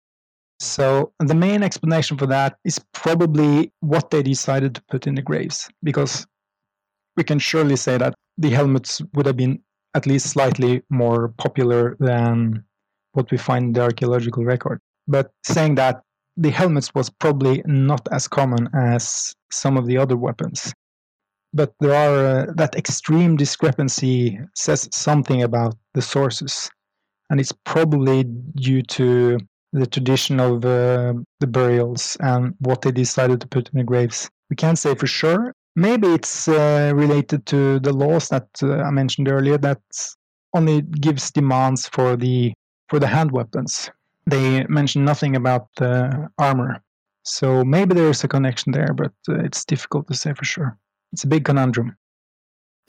So 0.61 1.13
the 1.19 1.35
main 1.35 1.63
explanation 1.63 2.19
for 2.19 2.27
that 2.27 2.59
is 2.65 2.79
probably 2.93 3.73
what 3.81 4.11
they 4.11 4.23
decided 4.23 4.75
to 4.75 4.83
put 4.91 5.07
in 5.07 5.15
the 5.15 5.23
graves, 5.23 5.69
because 5.83 6.27
we 7.17 7.25
can 7.25 7.39
surely 7.39 7.77
say 7.77 7.97
that 7.97 8.15
the 8.37 8.51
helmets 8.51 9.01
would 9.15 9.27
have 9.27 9.37
been 9.37 9.61
at 9.95 10.07
least 10.07 10.27
slightly 10.27 10.83
more 10.91 11.29
popular 11.39 11.97
than 11.99 12.63
what 13.13 13.31
we 13.31 13.39
find 13.39 13.65
in 13.65 13.73
the 13.73 13.83
archaeological 13.83 14.45
record. 14.45 14.81
But 15.09 15.33
saying 15.45 15.77
that, 15.77 16.03
the 16.37 16.51
helmets 16.51 16.95
was 16.95 17.11
probably 17.11 17.63
not 17.67 18.07
as 18.13 18.29
common 18.29 18.69
as 18.75 19.35
some 19.51 19.77
of 19.77 19.87
the 19.87 19.97
other 19.97 20.17
weapons. 20.17 20.73
But 21.53 21.75
there 21.81 21.95
are 21.95 22.49
uh, 22.49 22.53
that 22.55 22.77
extreme 22.77 23.37
discrepancy 23.37 24.39
says 24.55 24.89
something 24.93 25.43
about 25.43 25.75
the 25.95 26.03
sources, 26.03 26.71
and 27.29 27.41
it's 27.41 27.53
probably 27.65 28.25
due 28.25 28.83
to 28.83 29.39
the 29.73 29.87
tradition 29.87 30.41
of 30.41 30.65
uh, 30.65 31.15
the 31.41 31.47
burials 31.47 32.17
and 32.21 32.55
what 32.61 32.83
they 32.83 32.91
decided 32.91 33.41
to 33.41 33.49
put 33.49 33.69
in 33.69 33.79
the 33.79 33.85
graves. 33.85 34.29
We 34.49 34.57
can't 34.57 34.79
say 34.79 34.95
for 34.95 35.07
sure. 35.07 35.55
Maybe 35.77 36.09
it's 36.09 36.49
uh, 36.49 36.93
related 36.95 37.47
to 37.47 37.79
the 37.79 37.93
laws 37.93 38.29
that 38.31 38.49
uh, 38.63 38.83
I 38.83 38.91
mentioned 38.91 39.29
earlier 39.29 39.59
that 39.59 39.81
only 40.55 40.83
gives 40.83 41.31
demands 41.31 41.89
for 41.89 42.17
the 42.17 42.53
for 42.89 42.99
the 42.99 43.07
hand 43.07 43.31
weapons 43.31 43.89
they 44.31 44.65
mention 44.69 45.05
nothing 45.05 45.37
about 45.37 45.69
the 45.77 46.29
armor. 46.39 46.83
So 47.25 47.65
maybe 47.65 47.95
there's 47.95 48.25
a 48.25 48.29
connection 48.29 48.73
there, 48.73 48.95
but 48.95 49.13
uh, 49.29 49.41
it's 49.41 49.65
difficult 49.65 50.09
to 50.09 50.15
say 50.15 50.33
for 50.33 50.45
sure. 50.45 50.79
It's 51.13 51.25
a 51.25 51.29
big 51.29 51.45
conundrum. 51.45 51.97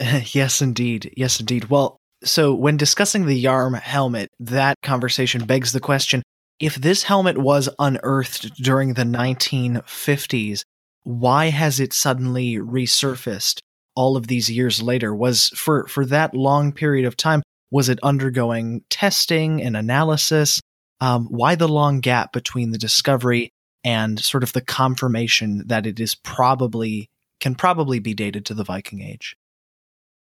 yes, 0.00 0.62
indeed. 0.62 1.12
Yes, 1.16 1.38
indeed. 1.38 1.66
Well, 1.66 1.98
so 2.24 2.54
when 2.54 2.76
discussing 2.76 3.26
the 3.26 3.44
Yarm 3.44 3.78
helmet, 3.78 4.30
that 4.40 4.76
conversation 4.82 5.44
begs 5.44 5.72
the 5.72 5.80
question 5.80 6.22
if 6.62 6.76
this 6.76 7.02
helmet 7.02 7.36
was 7.36 7.68
unearthed 7.80 8.54
during 8.54 8.94
the 8.94 9.02
1950s, 9.02 10.62
why 11.02 11.46
has 11.46 11.80
it 11.80 11.92
suddenly 11.92 12.54
resurfaced 12.54 13.58
all 13.96 14.16
of 14.16 14.28
these 14.28 14.48
years 14.48 14.80
later? 14.80 15.12
Was 15.12 15.48
for, 15.48 15.88
for 15.88 16.06
that 16.06 16.36
long 16.36 16.70
period 16.72 17.04
of 17.04 17.16
time, 17.16 17.42
was 17.72 17.88
it 17.88 17.98
undergoing 18.04 18.84
testing 18.90 19.60
and 19.60 19.76
analysis? 19.76 20.60
Um, 21.00 21.26
why 21.26 21.56
the 21.56 21.66
long 21.66 21.98
gap 21.98 22.32
between 22.32 22.70
the 22.70 22.78
discovery 22.78 23.50
and 23.82 24.20
sort 24.20 24.44
of 24.44 24.52
the 24.52 24.60
confirmation 24.60 25.66
that 25.66 25.84
it 25.84 25.98
is 25.98 26.14
probably 26.14 27.10
can 27.40 27.56
probably 27.56 27.98
be 27.98 28.14
dated 28.14 28.46
to 28.46 28.54
the 28.54 28.62
Viking 28.62 29.02
Age? 29.02 29.36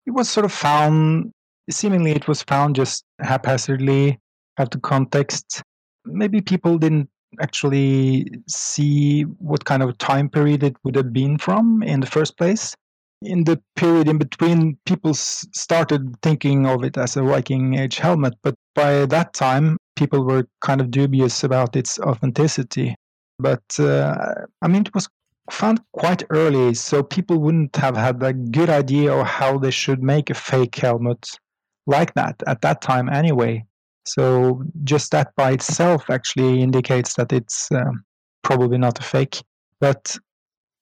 It 0.07 0.11
was 0.11 0.27
sort 0.27 0.45
of 0.45 0.51
found. 0.51 1.31
Seemingly, 1.69 2.13
it 2.13 2.27
was 2.27 2.41
found 2.41 2.75
just 2.75 3.03
haphazardly, 3.21 4.17
out 4.57 4.73
of 4.73 4.81
context. 4.81 5.61
Maybe 6.05 6.41
people 6.41 6.77
didn't 6.77 7.09
actually 7.41 8.29
see 8.47 9.23
what 9.23 9.65
kind 9.65 9.83
of 9.83 9.97
time 9.97 10.29
period 10.29 10.63
it 10.63 10.75
would 10.83 10.95
have 10.95 11.11
been 11.11 11.37
from 11.37 11.83
in 11.83 11.99
the 11.99 12.07
first 12.07 12.37
place. 12.37 12.75
In 13.21 13.43
the 13.43 13.61
period 13.75 14.07
in 14.07 14.17
between, 14.17 14.77
people 14.85 15.13
started 15.13 16.15
thinking 16.21 16.65
of 16.67 16.83
it 16.83 16.97
as 16.97 17.17
a 17.17 17.23
Viking 17.23 17.75
Age 17.75 17.97
helmet, 17.97 18.35
but 18.43 18.55
by 18.75 19.05
that 19.07 19.33
time, 19.33 19.77
people 19.95 20.23
were 20.23 20.47
kind 20.61 20.81
of 20.81 20.91
dubious 20.91 21.43
about 21.43 21.75
its 21.75 21.99
authenticity. 21.99 22.95
But 23.39 23.63
uh, 23.79 24.33
I 24.61 24.67
mean, 24.67 24.81
it 24.81 24.93
was 24.93 25.09
found 25.49 25.81
quite 25.93 26.23
early, 26.29 26.73
so 26.73 27.03
people 27.03 27.37
wouldn't 27.39 27.75
have 27.75 27.95
had 27.95 28.21
a 28.21 28.33
good 28.33 28.69
idea 28.69 29.13
of 29.13 29.25
how 29.25 29.57
they 29.57 29.71
should 29.71 30.03
make 30.03 30.29
a 30.29 30.33
fake 30.33 30.75
helmet 30.75 31.29
like 31.87 32.13
that 32.15 32.41
at 32.47 32.61
that 32.61 32.81
time 32.81 33.09
anyway. 33.09 33.65
So 34.07 34.63
just 34.83 35.11
that 35.11 35.33
by 35.35 35.51
itself 35.51 36.09
actually 36.09 36.61
indicates 36.61 37.15
that 37.15 37.33
it's 37.33 37.71
um, 37.71 38.03
probably 38.43 38.77
not 38.77 38.99
a 38.99 39.03
fake. 39.03 39.41
But 39.79 40.15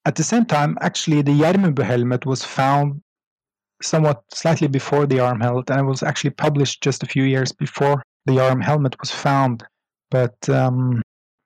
at 0.05 0.15
the 0.15 0.23
same 0.23 0.45
time, 0.45 0.77
actually, 0.81 1.21
the 1.21 1.31
Gjermundbu 1.31 1.83
helmet 1.83 2.25
was 2.25 2.43
found 2.43 3.01
somewhat 3.81 4.23
slightly 4.33 4.67
before 4.67 5.05
the 5.05 5.17
Yarm 5.17 5.41
helmet, 5.41 5.69
and 5.69 5.79
it 5.79 5.83
was 5.83 6.03
actually 6.03 6.31
published 6.31 6.81
just 6.81 7.03
a 7.03 7.05
few 7.07 7.23
years 7.23 7.51
before 7.51 8.03
the 8.25 8.33
Yarm 8.33 8.61
helmet 8.63 8.95
was 8.99 9.11
found. 9.11 9.63
But 10.11 10.37
um, 10.49 11.01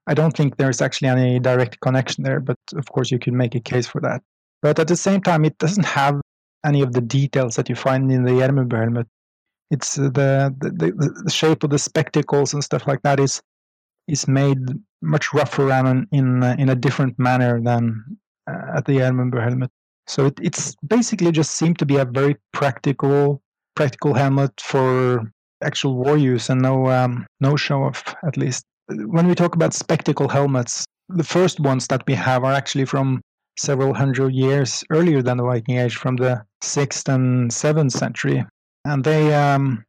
I 0.08 0.14
don't 0.14 0.36
think 0.36 0.58
there's 0.58 0.82
actually 0.82 1.10
any 1.10 1.40
direct 1.40 1.80
connection 1.82 2.24
there. 2.24 2.40
But 2.40 2.58
of 2.76 2.86
course, 2.88 3.12
you 3.12 3.20
can 3.20 3.38
make 3.38 3.56
a 3.56 3.60
case 3.60 3.88
for 3.88 4.02
that. 4.02 4.22
But 4.62 4.80
at 4.80 4.88
the 4.88 4.96
same 4.96 5.22
time, 5.22 5.46
it 5.46 5.58
doesn't 5.60 5.86
have 5.86 6.20
any 6.66 6.82
of 6.82 6.94
the 6.94 7.02
details 7.02 7.56
that 7.56 7.70
you 7.70 7.76
find 7.76 8.12
in 8.12 8.24
the 8.24 8.32
Gjermundbu 8.32 8.78
helmet. 8.78 9.08
It's 9.70 10.00
uh, 10.00 10.10
the, 10.10 10.56
the, 10.60 11.22
the 11.26 11.32
shape 11.32 11.64
of 11.64 11.70
the 11.70 11.80
spectacles 11.80 12.54
and 12.54 12.64
stuff 12.64 12.88
like 12.88 13.02
that 13.04 13.20
is 13.20 13.42
is 14.08 14.28
made 14.28 14.60
much 15.02 15.34
rougher 15.34 15.72
and 15.72 16.08
in 16.12 16.44
in, 16.44 16.60
in 16.60 16.70
a 16.70 16.76
different 16.76 17.20
manner 17.20 17.62
than 17.62 18.04
uh, 18.50 18.78
at 18.78 18.86
the 18.86 18.94
Gjermundbu 18.94 19.44
helmet. 19.44 19.72
So 20.08 20.28
it, 20.28 20.40
it's 20.42 20.76
basically 20.88 21.32
just 21.32 21.52
seemed 21.52 21.80
to 21.80 21.86
be 21.86 21.98
a 21.98 22.06
very 22.06 22.38
practical 22.54 23.42
practical 23.76 24.14
helmet 24.14 24.60
for 24.62 25.32
actual 25.62 25.96
war 25.96 26.18
use 26.18 26.50
and 26.50 26.62
no 26.62 26.90
um, 26.90 27.26
no 27.42 27.56
show 27.56 27.84
off 27.84 28.16
at 28.26 28.38
least. 28.38 28.64
When 28.88 29.28
we 29.28 29.36
talk 29.36 29.56
about 29.56 29.74
spectacle 29.74 30.30
helmets, 30.30 30.86
the 31.10 31.24
first 31.24 31.60
ones 31.60 31.88
that 31.88 32.08
we 32.08 32.14
have 32.14 32.46
are 32.46 32.54
actually 32.54 32.86
from 32.86 33.22
several 33.60 33.94
hundred 33.94 34.34
years 34.34 34.84
earlier 34.92 35.22
than 35.22 35.38
the 35.38 35.44
Viking 35.44 35.78
Age, 35.78 35.96
from 35.96 36.16
the 36.16 36.44
sixth 36.62 37.10
and 37.10 37.52
seventh 37.52 37.92
century, 37.92 38.46
and 38.88 39.04
they 39.04 39.34
um, 39.34 39.86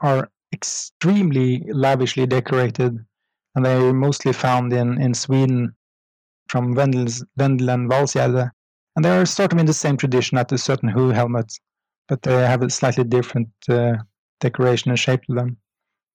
are 0.00 0.30
extremely 0.52 1.64
lavishly 1.72 2.26
decorated, 2.26 2.98
and 3.54 3.64
they're 3.64 3.92
mostly 3.92 4.32
found 4.32 4.72
in 4.72 5.00
in 5.00 5.14
Sweden 5.14 5.74
from 6.48 6.74
Vendel, 6.74 7.06
Vendel 7.36 7.70
and 7.70 7.90
Valsgärde. 7.90 8.50
And 8.94 9.04
they 9.04 9.10
are 9.10 9.24
sort 9.24 9.52
of 9.52 9.58
in 9.58 9.66
the 9.66 9.72
same 9.72 9.96
tradition 9.96 10.36
as 10.36 10.46
the 10.48 10.58
Sutton 10.58 10.90
Hoo 10.90 11.08
helmets, 11.08 11.58
but 12.08 12.22
they 12.22 12.34
have 12.34 12.62
a 12.62 12.68
slightly 12.68 13.04
different 13.04 13.48
uh, 13.70 13.94
decoration 14.40 14.90
and 14.90 14.98
shape 14.98 15.22
to 15.24 15.34
them. 15.34 15.56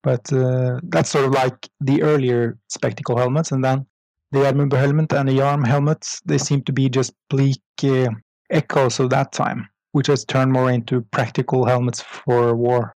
But 0.04 0.32
uh, 0.32 0.80
that's 0.84 1.10
sort 1.10 1.26
of 1.26 1.32
like 1.32 1.68
the 1.82 2.04
earlier 2.04 2.58
spectacle 2.70 3.18
helmets, 3.18 3.52
and 3.52 3.64
then 3.64 3.88
the 4.32 4.40
Gjermundbu 4.40 4.78
helmet 4.78 5.14
and 5.14 5.28
the 5.28 5.34
Yarm 5.34 5.66
helmets, 5.66 6.22
they 6.26 6.38
seem 6.38 6.62
to 6.64 6.72
be 6.72 6.88
just 6.88 7.14
bleak 7.30 7.62
uh, 7.84 8.10
echoes 8.50 9.00
of 9.00 9.10
that 9.10 9.32
time, 9.32 9.68
which 9.98 10.06
has 10.06 10.24
turned 10.24 10.52
more 10.52 10.70
into 10.70 11.02
practical 11.10 11.66
helmets 11.66 12.04
for 12.04 12.56
war. 12.56 12.94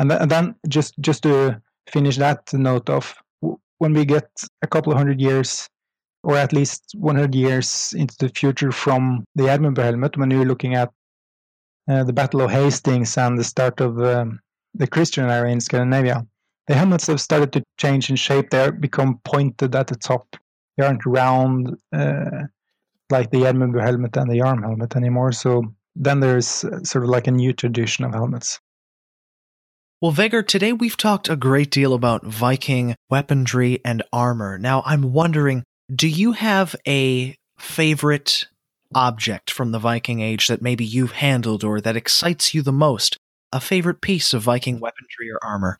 And, 0.00 0.10
th- 0.10 0.20
and 0.20 0.28
then 0.28 0.56
just 0.68 0.98
just 1.00 1.22
to 1.22 1.62
finish 1.88 2.16
that 2.16 2.52
note 2.52 2.90
off, 2.90 3.14
when 3.78 3.92
we 3.92 4.04
get 4.04 4.28
a 4.62 4.66
couple 4.66 4.90
of 4.90 4.98
hundred 4.98 5.20
years, 5.20 5.68
or 6.24 6.36
at 6.36 6.52
least 6.52 6.82
100 6.94 7.36
years 7.36 7.94
into 7.96 8.16
the 8.18 8.30
future 8.30 8.72
from 8.72 9.22
the 9.36 9.44
Gjermundbu 9.44 9.80
helmet, 9.80 10.16
when 10.16 10.32
you're 10.32 10.44
looking 10.44 10.74
at 10.74 10.90
uh, 11.88 12.02
the 12.02 12.12
Battle 12.12 12.40
of 12.40 12.50
Hastings 12.50 13.16
and 13.16 13.38
the 13.38 13.44
start 13.44 13.80
of 13.80 14.02
um, 14.02 14.40
the 14.74 14.88
Christian 14.88 15.30
era 15.30 15.48
in 15.48 15.60
Scandinavia, 15.60 16.26
the 16.66 16.74
helmets 16.74 17.06
have 17.06 17.20
started 17.20 17.52
to 17.52 17.62
change 17.78 18.10
in 18.10 18.16
shape. 18.16 18.50
They 18.50 18.72
become 18.72 19.20
pointed 19.24 19.76
at 19.76 19.86
the 19.86 19.94
top. 19.94 20.26
They 20.76 20.84
aren't 20.84 21.06
round 21.06 21.76
uh, 21.92 22.46
like 23.10 23.30
the 23.30 23.38
Gjermundbu 23.38 23.80
helmet 23.82 24.16
and 24.16 24.30
the 24.30 24.38
Yarm 24.38 24.62
helmet 24.62 24.96
anymore. 24.96 25.32
So 25.32 25.62
then 25.96 26.20
there's 26.20 26.64
uh, 26.64 26.82
sort 26.82 27.04
of 27.04 27.10
like 27.10 27.26
a 27.26 27.32
new 27.32 27.52
tradition 27.52 28.04
of 28.04 28.12
helmets. 28.12 28.60
Well, 30.00 30.12
Vegard, 30.12 30.46
today 30.46 30.72
we've 30.72 30.96
talked 30.96 31.28
a 31.28 31.36
great 31.36 31.70
deal 31.70 31.92
about 31.92 32.24
Viking 32.24 32.94
weaponry 33.10 33.80
and 33.84 34.02
armor. 34.12 34.58
Now, 34.58 34.82
I'm 34.86 35.12
wondering, 35.12 35.62
do 35.94 36.08
you 36.08 36.32
have 36.32 36.74
a 36.88 37.34
favorite 37.58 38.46
object 38.94 39.50
from 39.50 39.72
the 39.72 39.78
Viking 39.78 40.20
Age 40.20 40.48
that 40.48 40.62
maybe 40.62 40.86
you've 40.86 41.12
handled 41.12 41.64
or 41.64 41.82
that 41.82 41.96
excites 41.96 42.54
you 42.54 42.62
the 42.62 42.72
most? 42.72 43.18
A 43.52 43.60
favorite 43.60 44.00
piece 44.00 44.32
of 44.32 44.42
Viking 44.42 44.80
weaponry 44.80 45.30
or 45.30 45.38
armor? 45.44 45.78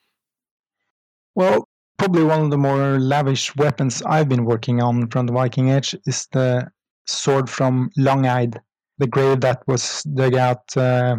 Well, 1.33 1.67
probably 1.97 2.23
one 2.23 2.41
of 2.41 2.51
the 2.51 2.57
more 2.57 2.99
lavish 2.99 3.55
weapons 3.55 4.03
I've 4.03 4.29
been 4.29 4.45
working 4.45 4.81
on 4.81 5.07
from 5.07 5.25
the 5.25 5.33
Viking 5.33 5.69
Age 5.69 5.95
is 6.05 6.27
the 6.31 6.69
sword 7.07 7.49
from 7.49 7.89
Langeid, 7.97 8.57
the 8.97 9.07
grave 9.07 9.41
that 9.41 9.63
was 9.67 10.03
dug 10.03 10.35
out 10.35 10.75
uh, 10.77 11.17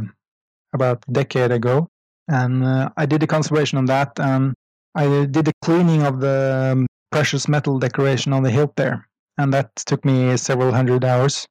about 0.72 1.04
a 1.08 1.12
decade 1.12 1.52
ago. 1.52 1.88
And 2.28 2.64
uh, 2.64 2.90
I 2.96 3.06
did 3.06 3.22
a 3.22 3.26
conservation 3.26 3.78
on 3.78 3.86
that, 3.86 4.18
and 4.18 4.54
I 4.94 5.26
did 5.26 5.46
the 5.46 5.52
cleaning 5.62 6.02
of 6.02 6.20
the 6.20 6.70
um, 6.72 6.86
precious 7.10 7.48
metal 7.48 7.78
decoration 7.78 8.32
on 8.32 8.42
the 8.42 8.50
hilt 8.50 8.76
there. 8.76 9.06
And 9.38 9.52
that 9.52 9.74
took 9.76 10.04
me 10.04 10.36
several 10.36 10.72
hundred 10.72 11.04
hours. 11.04 11.46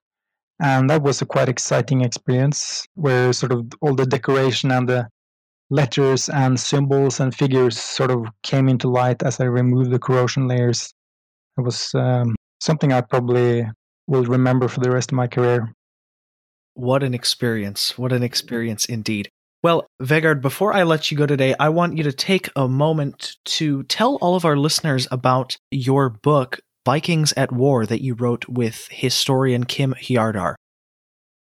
And 0.60 0.90
that 0.90 1.02
was 1.02 1.22
a 1.22 1.26
quite 1.26 1.50
exciting 1.50 2.02
experience 2.02 2.86
where 2.94 3.34
sort 3.34 3.52
of 3.52 3.66
all 3.82 3.96
the 3.96 4.06
decoration 4.06 4.72
and 4.72 4.88
the 4.88 5.08
letters 5.72 6.30
and 6.30 6.60
symbols 6.60 7.20
and 7.20 7.34
figures 7.34 7.80
sort 7.80 8.12
of 8.12 8.28
came 8.44 8.70
into 8.70 8.88
light 8.88 9.24
as 9.24 9.40
I 9.40 9.46
removed 9.46 9.90
the 9.90 10.00
corrosion 10.00 10.48
layers. 10.48 10.94
It 11.58 11.62
was 11.62 11.94
um, 11.96 12.36
something 12.60 12.94
I 12.94 13.02
probably 13.02 13.66
will 14.08 14.24
remember 14.24 14.68
for 14.68 14.80
the 14.80 14.92
rest 14.92 15.12
of 15.12 15.16
my 15.16 15.28
career. 15.28 15.74
What 16.74 17.04
an 17.04 17.14
experience. 17.14 17.98
What 17.98 18.14
an 18.14 18.24
experience 18.24 18.86
indeed. 18.86 19.30
Well, 19.64 19.86
Vegard, 20.02 20.42
before 20.42 20.74
I 20.74 20.84
let 20.84 21.12
you 21.12 21.18
go 21.18 21.28
today, 21.28 21.54
I 21.60 21.70
want 21.70 21.98
you 21.98 22.04
to 22.04 22.12
take 22.12 22.50
a 22.56 22.68
moment 22.68 23.38
to 23.46 23.84
tell 23.84 24.16
all 24.16 24.36
of 24.36 24.44
our 24.44 24.58
listeners 24.58 25.08
about 25.12 25.56
your 25.70 26.10
book, 26.10 26.60
Vikings 26.86 27.32
at 27.38 27.52
War, 27.52 27.86
that 27.86 28.02
you 28.02 28.16
wrote 28.16 28.50
with 28.50 28.88
historian 28.90 29.66
Kim 29.66 29.94
Hjardar. 29.94 30.56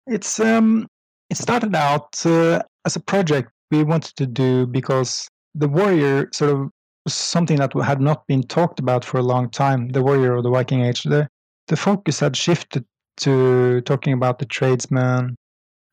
It's 0.07 0.41
um, 0.41 0.87
it 1.29 1.37
started 1.37 1.75
out 1.75 2.25
uh, 2.25 2.63
as 2.87 2.97
a 2.97 3.01
project 3.01 3.51
we 3.71 3.83
wanted 3.83 4.17
to 4.17 4.27
do 4.27 4.67
because 4.67 5.29
the 5.55 5.69
warrior 5.69 6.31
sort 6.33 6.53
of 6.53 6.71
was 7.05 7.15
something 7.15 7.59
that 7.59 7.73
had 7.75 8.01
not 8.01 8.27
been 8.27 8.43
talked 8.43 8.81
about 8.81 9.05
for 9.05 9.19
a 9.19 9.23
long 9.23 9.51
time. 9.51 9.89
The 9.89 10.03
warrior 10.03 10.37
of 10.37 10.43
the 10.43 10.51
Viking 10.51 10.83
Age. 10.83 11.03
The 11.03 11.29
the 11.69 11.77
focus 11.77 12.21
had 12.21 12.37
shifted 12.37 12.85
to 13.19 13.81
talking 13.83 14.13
about 14.13 14.39
the 14.39 14.45
tradesman 14.47 15.37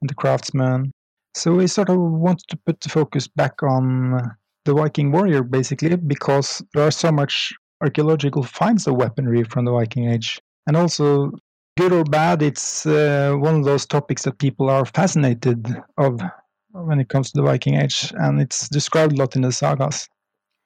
and 0.02 0.10
the 0.10 0.14
craftsman. 0.14 0.92
So 1.36 1.54
we 1.54 1.68
sort 1.68 1.90
of 1.90 1.98
wanted 1.98 2.48
to 2.50 2.58
put 2.66 2.82
the 2.82 2.90
focus 2.90 3.28
back 3.28 3.64
on 3.64 4.36
the 4.66 4.74
Viking 4.74 5.12
warrior, 5.12 5.44
basically, 5.44 5.96
because 5.96 6.62
there 6.74 6.86
are 6.86 6.92
so 6.92 7.12
much 7.12 7.54
archaeological 7.82 8.44
finds 8.44 8.88
of 8.88 8.96
weaponry 8.96 9.44
from 9.44 9.66
the 9.66 9.72
Viking 9.72 10.10
Age, 10.10 10.40
and 10.68 10.78
also 10.78 11.32
good 11.78 11.92
or 11.92 12.04
bad, 12.04 12.42
it's 12.42 12.86
uh, 12.86 13.34
one 13.38 13.56
of 13.56 13.66
those 13.66 13.86
topics 13.86 14.24
that 14.24 14.38
people 14.38 14.70
are 14.70 14.86
fascinated 14.86 15.68
of 15.98 16.22
when 16.72 17.00
it 17.00 17.10
comes 17.10 17.32
to 17.32 17.38
the 17.38 17.44
Viking 17.44 17.76
Age, 17.76 18.14
and 18.18 18.40
it's 18.40 18.70
described 18.70 19.14
a 19.14 19.16
lot 19.16 19.36
in 19.36 19.42
the 19.42 19.52
sagas. 19.52 20.08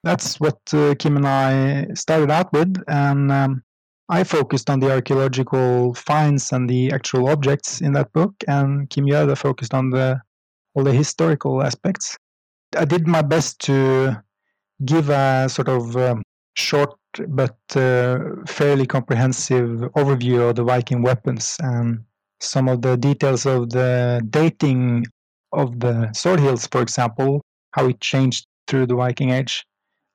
That's 0.04 0.38
what 0.38 0.58
uh, 0.72 0.94
Kim 0.98 1.16
and 1.16 1.26
I 1.26 1.88
started 1.94 2.30
out 2.30 2.52
with, 2.52 2.76
and 2.86 3.32
um, 3.32 3.62
I 4.08 4.24
focused 4.24 4.70
on 4.70 4.80
the 4.80 4.90
archaeological 4.90 5.94
finds 5.94 6.52
and 6.52 6.68
the 6.68 6.92
actual 6.92 7.28
objects 7.28 7.80
in 7.80 7.92
that 7.92 8.12
book, 8.12 8.34
and 8.48 8.88
Kim 8.88 9.04
Hjardar 9.04 9.36
focused 9.36 9.74
on 9.74 9.90
the 9.90 10.20
all 10.74 10.84
the 10.84 10.92
historical 10.92 11.62
aspects. 11.62 12.16
I 12.76 12.84
did 12.84 13.06
my 13.06 13.22
best 13.22 13.58
to 13.62 14.22
give 14.84 15.10
a 15.10 15.48
sort 15.48 15.68
of 15.68 15.96
um, 15.96 16.22
short 16.54 16.94
but 17.28 17.58
uh, 17.74 18.18
fairly 18.46 18.86
comprehensive 18.86 19.80
overview 19.96 20.48
of 20.48 20.56
the 20.56 20.64
Viking 20.64 21.02
weapons 21.02 21.56
and 21.60 22.04
some 22.40 22.68
of 22.68 22.82
the 22.82 22.96
details 22.96 23.46
of 23.46 23.70
the 23.70 24.22
dating 24.30 25.06
of 25.52 25.80
the 25.80 26.12
sword 26.12 26.40
hilts, 26.40 26.66
for 26.66 26.82
example, 26.82 27.42
how 27.72 27.86
it 27.86 28.00
changed 28.00 28.46
through 28.66 28.86
the 28.86 28.94
Viking 28.94 29.30
Age. 29.30 29.64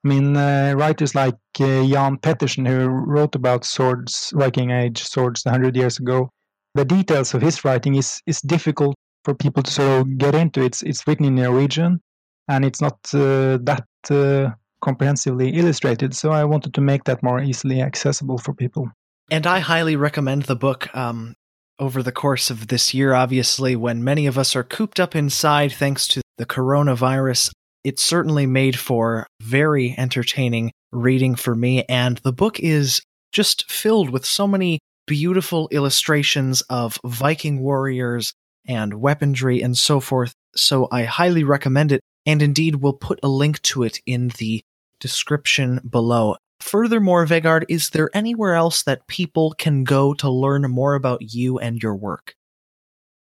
I 0.03 0.07
mean, 0.07 0.35
uh, 0.35 0.73
writers 0.75 1.15
like 1.15 1.35
uh, 1.59 1.85
Jan 1.85 2.17
Petersen, 2.17 2.65
who 2.65 2.87
wrote 2.87 3.35
about 3.35 3.63
swords, 3.63 4.33
Viking 4.35 4.71
Age 4.71 5.01
swords 5.03 5.45
100 5.45 5.75
years 5.77 5.97
ago, 5.97 6.29
the 6.75 6.83
details 6.83 7.33
of 7.33 7.41
his 7.41 7.63
writing 7.63 7.95
is, 7.95 8.21
is 8.27 8.41
difficult 8.41 8.95
for 9.23 9.33
people 9.33 9.63
to 9.63 9.71
sort 9.71 10.01
of 10.01 10.17
get 10.17 10.35
into. 10.35 10.61
It's, 10.61 10.81
it's 10.83 11.07
written 11.07 11.25
in 11.25 11.35
Norwegian, 11.35 12.01
and 12.49 12.65
it's 12.65 12.81
not 12.81 12.97
uh, 13.13 13.57
that 13.63 13.85
uh, 14.09 14.51
comprehensively 14.81 15.51
illustrated, 15.51 16.13
so 16.13 16.31
I 16.31 16.43
wanted 16.43 16.73
to 16.73 16.81
make 16.81 17.05
that 17.05 17.23
more 17.23 17.41
easily 17.41 17.81
accessible 17.81 18.37
for 18.37 18.53
people. 18.53 18.89
And 19.31 19.47
I 19.47 19.59
highly 19.59 19.95
recommend 19.95 20.43
the 20.43 20.55
book. 20.55 20.93
Um, 20.95 21.35
over 21.79 22.03
the 22.03 22.11
course 22.11 22.51
of 22.51 22.67
this 22.67 22.93
year, 22.93 23.13
obviously, 23.13 23.75
when 23.75 24.03
many 24.03 24.27
of 24.27 24.37
us 24.37 24.55
are 24.55 24.63
cooped 24.63 24.99
up 24.99 25.15
inside 25.15 25.71
thanks 25.71 26.07
to 26.09 26.21
the 26.37 26.45
coronavirus, 26.45 27.51
it 27.83 27.99
certainly 27.99 28.45
made 28.45 28.77
for 28.77 29.27
very 29.41 29.95
entertaining 29.97 30.71
reading 30.91 31.35
for 31.35 31.55
me. 31.55 31.83
And 31.89 32.17
the 32.19 32.33
book 32.33 32.59
is 32.59 33.01
just 33.31 33.69
filled 33.71 34.09
with 34.09 34.25
so 34.25 34.47
many 34.47 34.79
beautiful 35.05 35.67
illustrations 35.71 36.61
of 36.69 36.99
Viking 37.03 37.61
warriors 37.61 38.33
and 38.65 39.01
weaponry 39.01 39.61
and 39.61 39.77
so 39.77 39.99
forth. 39.99 40.33
So 40.55 40.87
I 40.91 41.03
highly 41.03 41.43
recommend 41.43 41.91
it. 41.91 42.01
And 42.25 42.41
indeed, 42.41 42.75
we'll 42.75 42.93
put 42.93 43.19
a 43.21 43.27
link 43.27 43.61
to 43.63 43.83
it 43.83 43.99
in 44.05 44.29
the 44.37 44.63
description 44.99 45.81
below. 45.89 46.37
Furthermore, 46.61 47.25
Vegard, 47.25 47.65
is 47.67 47.89
there 47.89 48.09
anywhere 48.13 48.55
else 48.55 48.83
that 48.83 49.07
people 49.07 49.53
can 49.57 49.83
go 49.83 50.13
to 50.13 50.29
learn 50.29 50.69
more 50.71 50.93
about 50.93 51.21
you 51.21 51.59
and 51.59 51.83
your 51.83 51.95
work? 51.95 52.35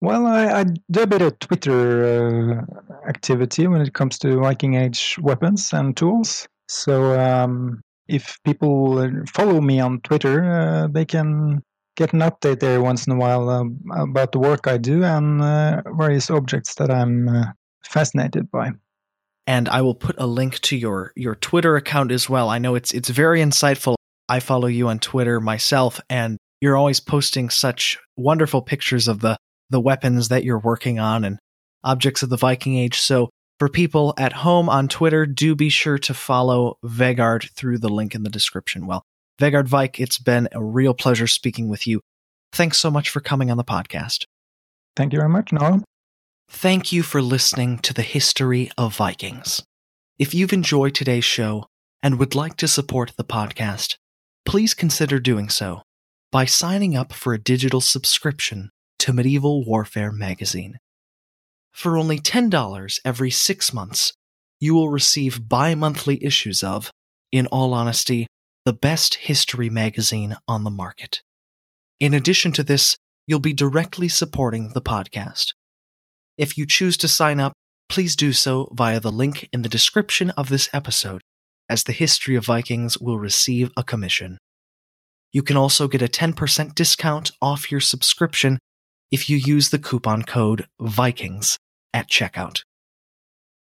Well, 0.02 0.28
I, 0.28 0.62
I 0.62 0.66
do 0.92 1.02
a 1.02 1.08
bit 1.08 1.22
of 1.22 1.40
Twitter 1.40 2.66
uh, 2.66 3.08
activity 3.10 3.68
when 3.68 3.82
it 3.82 3.94
comes 3.94 4.20
to 4.20 4.40
Viking 4.40 4.76
Age 4.76 5.18
weapons 5.22 5.74
and 5.74 5.96
tools. 5.96 6.48
So 6.68 7.20
um, 7.20 7.82
if 8.08 8.38
people 8.44 9.10
follow 9.34 9.62
me 9.62 9.80
on 9.80 10.02
Twitter, 10.02 10.44
uh, 10.44 10.88
they 10.88 11.06
can 11.06 11.64
get 11.96 12.14
an 12.14 12.20
update 12.20 12.60
there 12.60 12.82
once 12.82 13.08
in 13.08 13.14
a 13.14 13.16
while 13.16 13.50
uh, 13.50 13.64
about 14.02 14.32
the 14.32 14.40
work 14.40 14.68
I 14.68 14.78
do 14.78 15.04
and 15.04 15.42
uh, 15.42 15.82
various 15.98 16.30
objects 16.30 16.76
that 16.76 16.92
I'm 16.92 17.30
uh, 17.30 17.46
fascinated 17.84 18.52
by. 18.52 18.72
And 19.48 19.70
I 19.70 19.82
will 19.82 19.96
put 19.96 20.16
a 20.18 20.26
link 20.26 20.60
to 20.62 20.76
your 20.76 21.14
your 21.16 21.36
Twitter 21.36 21.76
account 21.76 22.12
as 22.12 22.28
well. 22.28 22.50
I 22.50 22.58
know 22.58 22.76
it's 22.76 22.92
it's 22.94 23.10
very 23.10 23.42
insightful. 23.42 23.96
I 24.28 24.40
follow 24.40 24.68
you 24.68 24.88
on 24.88 24.98
Twitter 24.98 25.40
myself, 25.40 26.02
and 26.10 26.38
you're 26.62 26.76
always 26.76 27.00
posting 27.00 27.52
such 27.52 28.00
wonderful 28.18 28.64
pictures 28.64 29.08
of 29.08 29.20
the 29.20 29.38
the 29.70 29.82
weapons 29.82 30.30
that 30.30 30.44
you're 30.44 30.60
working 30.60 31.00
on 31.00 31.24
and 31.24 31.40
objects 31.84 32.24
of 32.24 32.30
the 32.30 32.38
Viking 32.38 32.78
Age. 32.78 33.00
So 33.00 33.30
for 33.60 33.70
people 33.70 34.14
at 34.18 34.34
home 34.34 34.70
on 34.70 34.88
Twitter, 34.88 35.26
do 35.26 35.56
be 35.56 35.70
sure 35.70 35.98
to 36.00 36.14
follow 36.14 36.78
Vegard 36.84 37.52
through 37.52 37.78
the 37.78 37.90
link 37.90 38.14
in 38.16 38.24
the 38.24 38.30
description. 38.30 38.86
Well, 38.86 39.04
Vegard 39.40 39.68
Vike, 39.68 40.00
it's 40.00 40.20
been 40.20 40.50
a 40.52 40.64
real 40.64 40.94
pleasure 40.94 41.28
speaking 41.28 41.68
with 41.68 41.88
you. 41.88 42.02
Thanks 42.52 42.78
so 42.78 42.90
much 42.90 43.10
for 43.10 43.20
coming 43.20 43.52
on 43.52 43.58
the 43.58 43.64
podcast. 43.64 44.26
Thank 44.96 45.14
you 45.14 45.20
very 45.20 45.30
much, 45.30 45.52
Noah. 45.52 45.84
Thank 46.50 46.92
you 46.92 47.04
for 47.04 47.22
listening 47.22 47.80
to 47.80 47.94
the 47.94 48.02
History 48.02 48.72
of 48.78 48.96
Vikings. 48.96 49.64
If 50.18 50.34
you've 50.34 50.54
enjoyed 50.54 50.96
today's 50.96 51.26
show 51.26 51.66
and 52.02 52.20
would 52.20 52.36
like 52.36 52.56
to 52.58 52.68
support 52.68 53.14
the 53.18 53.26
podcast, 53.26 53.96
please 54.46 54.74
consider 54.74 55.20
doing 55.20 55.50
so 55.50 55.82
by 56.32 56.46
signing 56.46 56.96
up 56.96 57.12
for 57.12 57.34
a 57.34 57.42
digital 57.42 57.82
subscription 57.82 58.70
to 59.00 59.14
Medieval 59.14 59.66
Warfare 59.66 60.12
magazine. 60.12 60.78
For 61.72 61.98
only 61.98 62.20
$10 62.20 63.00
every 63.04 63.32
six 63.32 63.74
months, 63.74 64.14
you 64.60 64.74
will 64.74 64.90
receive 64.90 65.48
bi 65.48 65.76
monthly 65.76 66.24
issues 66.24 66.64
of, 66.64 66.92
in 67.32 67.48
all 67.48 67.74
honesty, 67.74 68.28
the 68.64 68.74
best 68.74 69.16
history 69.16 69.70
magazine 69.70 70.36
on 70.48 70.64
the 70.64 70.72
market. 70.72 71.22
In 72.00 72.14
addition 72.14 72.52
to 72.54 72.64
this, 72.64 72.98
you'll 73.28 73.40
be 73.40 73.54
directly 73.54 74.08
supporting 74.08 74.70
the 74.74 74.82
podcast. 74.82 75.54
If 76.38 76.58
you 76.58 76.66
choose 76.66 76.98
to 76.98 77.08
sign 77.08 77.40
up, 77.40 77.54
please 77.90 78.16
do 78.16 78.34
so 78.34 78.70
via 78.74 79.00
the 79.00 79.12
link 79.12 79.48
in 79.54 79.62
the 79.62 79.70
description 79.70 80.32
of 80.32 80.50
this 80.50 80.70
episode, 80.74 81.22
as 81.70 81.84
the 81.84 81.94
History 81.94 82.36
of 82.36 82.46
Vikings 82.46 82.98
will 82.98 83.20
receive 83.20 83.72
a 83.78 83.84
commission. 83.84 84.38
You 85.32 85.44
can 85.44 85.58
also 85.58 85.88
get 85.88 86.02
a 86.02 86.08
10% 86.08 86.76
discount 86.76 87.32
off 87.42 87.72
your 87.72 87.82
subscription 87.82 88.60
if 89.12 89.30
you 89.30 89.38
use 89.38 89.70
the 89.70 89.80
coupon 89.80 90.24
code 90.24 90.68
VIKINGS 90.82 91.58
at 91.94 92.10
checkout. 92.10 92.64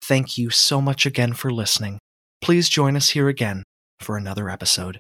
Thank 0.02 0.38
you 0.38 0.50
so 0.50 0.82
much 0.82 1.06
again 1.06 1.34
for 1.34 1.52
listening. 1.52 2.00
Please 2.42 2.70
join 2.70 2.96
us 2.96 3.10
here 3.10 3.28
again 3.28 3.64
for 4.00 4.18
another 4.18 4.50
episode. 4.50 5.00